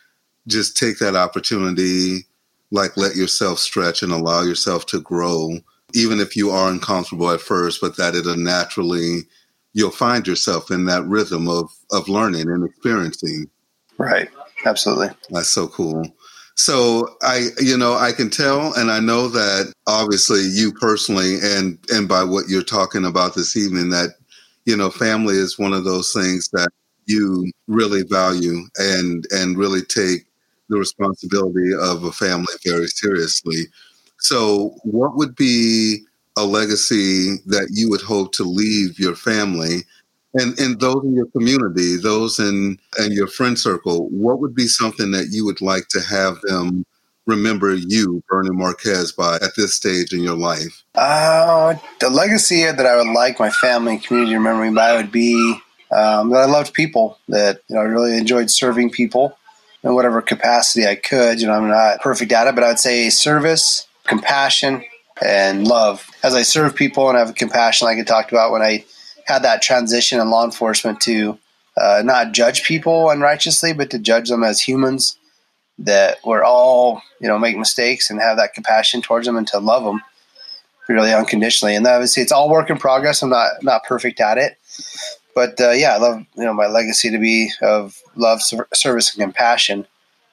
just 0.47 0.77
take 0.77 0.99
that 0.99 1.15
opportunity, 1.15 2.25
like 2.71 2.95
let 2.97 3.15
yourself 3.15 3.59
stretch 3.59 4.01
and 4.01 4.11
allow 4.11 4.43
yourself 4.43 4.85
to 4.87 5.01
grow, 5.01 5.59
even 5.93 6.19
if 6.19 6.35
you 6.35 6.49
are 6.49 6.71
uncomfortable 6.71 7.29
at 7.31 7.41
first, 7.41 7.81
but 7.81 7.97
that 7.97 8.15
it'll 8.15 8.37
naturally 8.37 9.23
you'll 9.73 9.91
find 9.91 10.25
yourself 10.25 10.71
in 10.71 10.85
that 10.85 11.05
rhythm 11.05 11.47
of 11.47 11.69
of 11.91 12.09
learning 12.09 12.49
and 12.49 12.67
experiencing. 12.67 13.49
Right. 13.97 14.29
Absolutely. 14.65 15.09
That's 15.29 15.49
so 15.49 15.67
cool. 15.67 16.03
So 16.57 17.15
I, 17.21 17.49
you 17.59 17.77
know, 17.77 17.93
I 17.95 18.11
can 18.11 18.29
tell, 18.29 18.73
and 18.73 18.89
I 18.91 18.99
know 18.99 19.27
that 19.29 19.71
obviously 19.85 20.41
you 20.41 20.73
personally, 20.73 21.37
and 21.41 21.77
and 21.89 22.07
by 22.07 22.23
what 22.23 22.49
you're 22.49 22.63
talking 22.63 23.05
about 23.05 23.35
this 23.35 23.55
evening, 23.55 23.89
that 23.89 24.15
you 24.65 24.75
know, 24.75 24.89
family 24.89 25.35
is 25.35 25.59
one 25.59 25.73
of 25.73 25.85
those 25.85 26.11
things 26.11 26.49
that 26.53 26.69
you 27.05 27.49
really 27.67 28.03
value 28.03 28.61
and 28.77 29.25
and 29.31 29.57
really 29.57 29.81
take 29.83 30.25
the 30.69 30.77
responsibility 30.77 31.71
of 31.79 32.03
a 32.03 32.11
family 32.11 32.53
very 32.65 32.87
seriously. 32.87 33.65
So, 34.19 34.75
what 34.83 35.15
would 35.15 35.35
be 35.35 35.99
a 36.37 36.43
legacy 36.43 37.37
that 37.45 37.69
you 37.71 37.89
would 37.89 38.01
hope 38.01 38.33
to 38.33 38.43
leave 38.43 38.99
your 38.99 39.15
family 39.15 39.83
and 40.33 40.57
and 40.59 40.79
those 40.79 41.03
in 41.03 41.15
your 41.15 41.27
community, 41.27 41.97
those 41.97 42.39
in 42.39 42.79
and 42.97 43.13
your 43.13 43.27
friend 43.27 43.57
circle, 43.57 44.09
what 44.09 44.39
would 44.39 44.55
be 44.55 44.67
something 44.67 45.11
that 45.11 45.29
you 45.31 45.45
would 45.45 45.61
like 45.61 45.87
to 45.89 46.01
have 46.01 46.39
them 46.41 46.85
remember 47.27 47.75
you, 47.75 48.23
Bernie 48.29 48.49
Marquez, 48.51 49.11
by 49.11 49.35
at 49.35 49.55
this 49.55 49.75
stage 49.75 50.13
in 50.13 50.21
your 50.21 50.37
life? 50.37 50.83
Uh, 50.95 51.75
the 51.99 52.09
legacy 52.09 52.63
that 52.63 52.85
I 52.85 52.95
would 52.95 53.13
like 53.13 53.39
my 53.39 53.49
family 53.49 53.93
and 53.93 54.03
community 54.03 54.31
to 54.31 54.37
remember 54.37 54.63
me 54.63 54.73
by 54.73 54.95
would 54.95 55.11
be 55.11 55.59
um, 55.91 56.29
that 56.31 56.39
I 56.39 56.45
loved 56.45 56.73
people, 56.73 57.19
that 57.27 57.61
you 57.67 57.75
know, 57.75 57.81
I 57.81 57.85
really 57.85 58.17
enjoyed 58.17 58.49
serving 58.49 58.89
people 58.89 59.37
in 59.83 59.93
whatever 59.93 60.21
capacity 60.21 60.87
I 60.87 60.95
could. 60.95 61.39
You 61.39 61.47
know, 61.47 61.53
I'm 61.53 61.67
not 61.67 62.01
perfect 62.01 62.31
at 62.31 62.47
it, 62.47 62.55
but 62.55 62.63
I'd 62.63 62.79
say 62.79 63.09
service, 63.09 63.87
compassion, 64.05 64.83
and 65.21 65.67
love. 65.67 66.09
As 66.23 66.33
I 66.33 66.41
serve 66.41 66.75
people 66.75 67.09
and 67.09 67.17
have 67.17 67.35
compassion, 67.35 67.85
like 67.85 67.97
I 67.97 68.03
talked 68.03 68.31
about 68.31 68.51
when 68.51 68.61
I 68.61 68.85
had 69.27 69.43
that 69.43 69.61
transition 69.61 70.19
in 70.19 70.29
law 70.29 70.45
enforcement 70.45 71.01
to 71.01 71.37
uh, 71.75 72.01
not 72.03 72.31
judge 72.31 72.63
people 72.63 73.09
unrighteously, 73.09 73.73
but 73.73 73.89
to 73.91 73.99
judge 73.99 74.29
them 74.29 74.43
as 74.43 74.61
humans. 74.61 75.17
That 75.79 76.17
we're 76.25 76.43
all, 76.43 77.03
you 77.21 77.27
know, 77.27 77.37
make 77.37 77.55
mistakes 77.55 78.09
and 78.09 78.19
have 78.19 78.37
that 78.37 78.55
compassion 78.55 79.01
towards 79.01 79.27
them 79.27 79.37
and 79.37 79.45
to 79.47 79.59
love 79.59 79.83
them 79.83 80.01
really 80.87 81.13
unconditionally. 81.13 81.75
And 81.75 81.85
obviously, 81.85 82.23
it's 82.23 82.31
all 82.31 82.49
work 82.49 82.71
in 82.71 82.77
progress. 82.77 83.21
I'm 83.21 83.29
not 83.29 83.51
not 83.61 83.83
perfect 83.83 84.19
at 84.19 84.39
it, 84.39 84.57
but 85.35 85.61
uh, 85.61 85.71
yeah, 85.71 85.93
I 85.93 85.97
love 85.97 86.25
you 86.35 86.45
know 86.45 86.53
my 86.53 86.65
legacy 86.65 87.11
to 87.11 87.19
be 87.19 87.51
of 87.61 88.01
love, 88.15 88.41
service, 88.73 89.13
and 89.13 89.21
compassion 89.21 89.85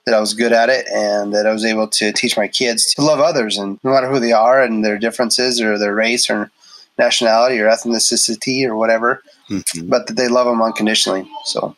that 0.07 0.15
I 0.15 0.21
was 0.21 0.35
good 0.35 0.53
at 0.53 0.69
it 0.69 0.87
and 0.89 1.35
that 1.35 1.47
I 1.47 1.53
was 1.53 1.65
able 1.65 1.89
to 1.89 2.13
teach 2.13 2.37
my 2.37 2.47
kids 2.47 2.93
to 2.95 3.03
love 3.03 3.21
others 3.21 3.57
and 3.57 3.79
no 3.83 3.91
matter 3.91 4.11
who 4.11 4.21
they 4.21 4.33
are 4.33 4.63
and 4.63 4.85
their 4.85 4.99
differences 4.99 5.61
or 5.63 5.79
their 5.79 5.95
race 5.95 6.29
or 6.29 6.51
nationality 6.99 7.59
or 7.61 7.69
ethnicity 7.69 8.67
or 8.67 8.77
whatever, 8.77 9.23
mm-hmm. 9.51 9.89
but 9.89 10.07
that 10.07 10.15
they 10.15 10.29
love 10.29 10.47
them 10.47 10.63
unconditionally. 10.63 11.29
So, 11.45 11.75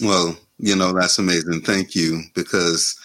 well, 0.00 0.36
you 0.58 0.76
know, 0.76 0.92
that's 0.92 1.18
amazing. 1.18 1.62
Thank 1.62 1.94
you 1.94 2.22
because 2.34 2.98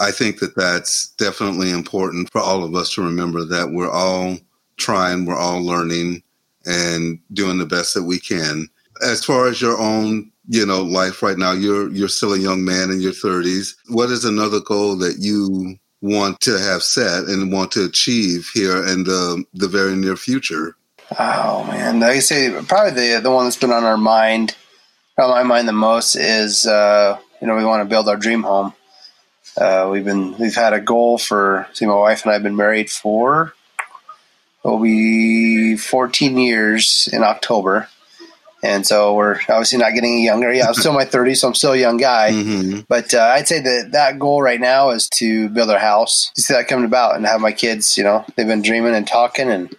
I 0.00 0.10
think 0.10 0.38
that 0.40 0.54
that's 0.56 1.10
definitely 1.12 1.70
important 1.70 2.30
for 2.30 2.40
all 2.40 2.62
of 2.62 2.74
us 2.74 2.94
to 2.94 3.02
remember 3.02 3.44
that 3.44 3.70
we're 3.72 3.90
all 3.90 4.36
trying, 4.76 5.26
we're 5.26 5.38
all 5.38 5.64
learning 5.64 6.22
and 6.66 7.18
doing 7.32 7.58
the 7.58 7.66
best 7.66 7.94
that 7.94 8.04
we 8.04 8.18
can. 8.18 8.68
As 9.02 9.24
far 9.24 9.48
as 9.48 9.60
your 9.60 9.78
own 9.78 10.30
you 10.48 10.64
know 10.64 10.82
life 10.82 11.22
right 11.22 11.36
now 11.36 11.52
you're 11.52 11.90
you're 11.92 12.08
still 12.08 12.32
a 12.32 12.38
young 12.38 12.64
man 12.64 12.90
in 12.90 13.00
your 13.00 13.12
30s 13.12 13.74
what 13.88 14.10
is 14.10 14.24
another 14.24 14.60
goal 14.60 14.96
that 14.96 15.16
you 15.18 15.76
want 16.00 16.40
to 16.40 16.58
have 16.58 16.82
set 16.82 17.24
and 17.24 17.52
want 17.52 17.70
to 17.70 17.84
achieve 17.84 18.48
here 18.54 18.84
in 18.86 19.04
the 19.04 19.44
the 19.52 19.68
very 19.68 19.94
near 19.94 20.16
future 20.16 20.74
oh 21.18 21.64
man 21.68 22.00
like 22.00 22.16
i 22.16 22.18
say 22.18 22.50
probably 22.66 22.92
the 22.92 23.20
the 23.20 23.30
one 23.30 23.44
that's 23.44 23.56
been 23.56 23.72
on 23.72 23.84
our 23.84 23.96
mind 23.96 24.56
on 25.16 25.30
my 25.30 25.42
mind 25.42 25.68
the 25.68 25.72
most 25.72 26.16
is 26.16 26.66
uh, 26.66 27.18
you 27.40 27.46
know 27.46 27.56
we 27.56 27.64
want 27.64 27.80
to 27.80 27.88
build 27.88 28.08
our 28.08 28.16
dream 28.16 28.42
home 28.42 28.72
uh, 29.56 29.88
we've 29.90 30.04
been 30.04 30.36
we've 30.38 30.54
had 30.54 30.72
a 30.72 30.80
goal 30.80 31.18
for 31.18 31.66
see 31.72 31.86
my 31.86 31.94
wife 31.94 32.24
and 32.24 32.32
I've 32.32 32.42
been 32.42 32.56
married 32.56 32.90
for 32.90 33.54
will 34.68 34.80
be 34.80 35.76
14 35.76 36.38
years 36.38 37.08
in 37.12 37.22
October. 37.22 37.88
And 38.62 38.84
so 38.84 39.14
we're 39.14 39.36
obviously 39.48 39.78
not 39.78 39.94
getting 39.94 40.12
any 40.12 40.24
younger. 40.24 40.52
Yeah, 40.52 40.66
I'm 40.66 40.74
still 40.74 40.90
in 40.90 40.96
my 40.96 41.04
30s, 41.04 41.36
so 41.36 41.48
I'm 41.48 41.54
still 41.54 41.74
a 41.74 41.76
young 41.76 41.96
guy. 41.96 42.32
Mm-hmm. 42.32 42.80
But 42.88 43.14
uh, 43.14 43.20
I'd 43.20 43.46
say 43.46 43.60
that 43.60 43.92
that 43.92 44.18
goal 44.18 44.42
right 44.42 44.60
now 44.60 44.90
is 44.90 45.08
to 45.10 45.48
build 45.50 45.70
our 45.70 45.78
house. 45.78 46.32
To 46.34 46.42
see 46.42 46.54
that 46.54 46.66
coming 46.66 46.84
about 46.84 47.14
and 47.14 47.24
have 47.24 47.40
my 47.40 47.52
kids, 47.52 47.96
you 47.96 48.02
know, 48.02 48.24
they've 48.34 48.48
been 48.48 48.62
dreaming 48.62 48.96
and 48.96 49.06
talking 49.06 49.48
and 49.48 49.72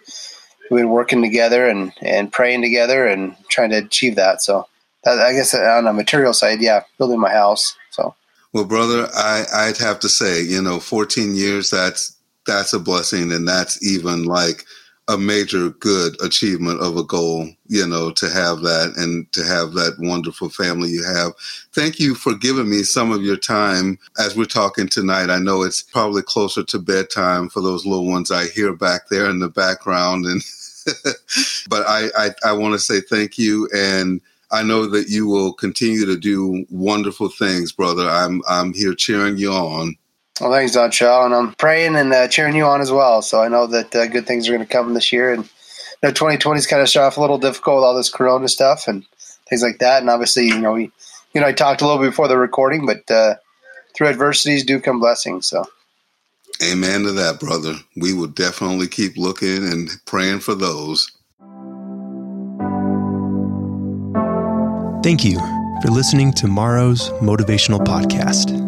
we've 0.70 0.82
been 0.82 0.90
working 0.90 1.22
together 1.22 1.66
and, 1.66 1.92
and 2.00 2.32
praying 2.32 2.62
together 2.62 3.06
and 3.06 3.36
trying 3.48 3.70
to 3.70 3.78
achieve 3.78 4.16
that. 4.16 4.40
So 4.40 4.66
that, 5.04 5.18
I 5.18 5.32
guess 5.32 5.54
on 5.54 5.86
a 5.86 5.92
material 5.92 6.32
side, 6.32 6.60
yeah, 6.60 6.84
building 6.98 7.20
my 7.20 7.32
house. 7.32 7.76
So, 7.90 8.14
Well, 8.52 8.64
brother, 8.64 9.08
I, 9.14 9.44
I'd 9.52 9.78
have 9.78 10.00
to 10.00 10.08
say, 10.08 10.42
you 10.42 10.62
know, 10.62 10.80
14 10.80 11.34
years, 11.34 11.70
that's 11.70 12.16
that's 12.46 12.72
a 12.72 12.78
blessing. 12.78 13.32
And 13.32 13.46
that's 13.46 13.84
even 13.86 14.24
like 14.24 14.64
a 15.08 15.18
major 15.18 15.70
good 15.70 16.20
achievement 16.22 16.80
of 16.80 16.96
a 16.96 17.02
goal, 17.02 17.48
you 17.66 17.86
know, 17.86 18.12
to 18.12 18.28
have 18.30 18.60
that 18.60 18.92
and 18.96 19.30
to 19.32 19.42
have 19.42 19.72
that 19.72 19.96
wonderful 19.98 20.48
family 20.48 20.88
you 20.88 21.04
have. 21.04 21.32
Thank 21.72 21.98
you 21.98 22.14
for 22.14 22.34
giving 22.34 22.70
me 22.70 22.82
some 22.84 23.10
of 23.10 23.22
your 23.22 23.36
time 23.36 23.98
as 24.18 24.36
we're 24.36 24.44
talking 24.44 24.88
tonight. 24.88 25.28
I 25.28 25.38
know 25.38 25.62
it's 25.62 25.82
probably 25.82 26.22
closer 26.22 26.62
to 26.62 26.78
bedtime 26.78 27.48
for 27.48 27.60
those 27.60 27.84
little 27.84 28.06
ones 28.06 28.30
I 28.30 28.46
hear 28.46 28.72
back 28.72 29.08
there 29.08 29.28
in 29.28 29.40
the 29.40 29.48
background. 29.48 30.26
And, 30.26 30.42
but 31.68 31.86
I, 31.86 32.08
I, 32.16 32.30
I 32.44 32.52
want 32.52 32.74
to 32.74 32.78
say 32.78 33.00
thank 33.00 33.38
you. 33.38 33.68
And 33.74 34.20
I 34.50 34.62
know 34.62 34.86
that 34.86 35.08
you 35.08 35.26
will 35.26 35.52
continue 35.52 36.04
to 36.06 36.16
do 36.16 36.66
wonderful 36.70 37.28
things, 37.28 37.72
brother. 37.72 38.08
I'm, 38.08 38.42
I'm 38.48 38.74
here 38.74 38.94
cheering 38.94 39.36
you 39.36 39.52
on. 39.52 39.96
well, 40.40 40.52
thanks, 40.52 40.72
Don 40.72 40.90
Shaw. 40.90 41.24
And 41.24 41.34
I'm 41.34 41.54
praying 41.54 41.96
and 41.96 42.12
uh, 42.12 42.28
cheering 42.28 42.56
you 42.56 42.64
on 42.64 42.80
as 42.80 42.90
well. 42.90 43.22
So 43.22 43.40
I 43.40 43.48
know 43.48 43.66
that 43.66 43.94
uh, 43.94 44.06
good 44.06 44.26
things 44.26 44.48
are 44.48 44.52
going 44.52 44.66
to 44.66 44.72
come 44.72 44.94
this 44.94 45.12
year. 45.12 45.32
And 45.32 45.44
you 45.44 46.08
know, 46.08 46.12
2020's 46.12 46.66
kind 46.66 46.82
of 46.82 46.88
started 46.88 47.08
off 47.08 47.16
a 47.16 47.20
little 47.20 47.38
difficult 47.38 47.76
with 47.76 47.84
all 47.84 47.96
this 47.96 48.10
Corona 48.10 48.48
stuff 48.48 48.88
and 48.88 49.06
things 49.48 49.62
like 49.62 49.78
that. 49.78 50.00
And 50.00 50.10
obviously, 50.10 50.46
you 50.46 50.58
know, 50.58 50.72
we, 50.72 50.90
you 51.34 51.40
know, 51.40 51.46
I 51.46 51.52
talked 51.52 51.82
a 51.82 51.86
little 51.86 52.00
bit 52.00 52.10
before 52.10 52.28
the 52.28 52.38
recording, 52.38 52.86
but 52.86 53.08
uh, 53.10 53.34
through 53.94 54.08
adversities 54.08 54.64
do 54.64 54.80
come 54.80 54.98
blessings. 54.98 55.46
So. 55.46 55.64
Amen 56.62 57.04
to 57.04 57.12
that, 57.12 57.40
brother. 57.40 57.74
We 57.96 58.12
will 58.12 58.26
definitely 58.26 58.88
keep 58.88 59.16
looking 59.16 59.64
and 59.64 59.88
praying 60.04 60.40
for 60.40 60.54
those. 60.54 61.10
Thank 65.02 65.24
you 65.24 65.38
for 65.80 65.88
listening 65.88 66.32
to 66.34 66.46
Morrow's 66.46 67.08
Motivational 67.20 67.80
Podcast. 67.80 68.58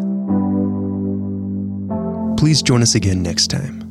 Please 2.39 2.63
join 2.63 2.81
us 2.81 2.95
again 2.95 3.23
next 3.23 3.49
time. 3.49 3.82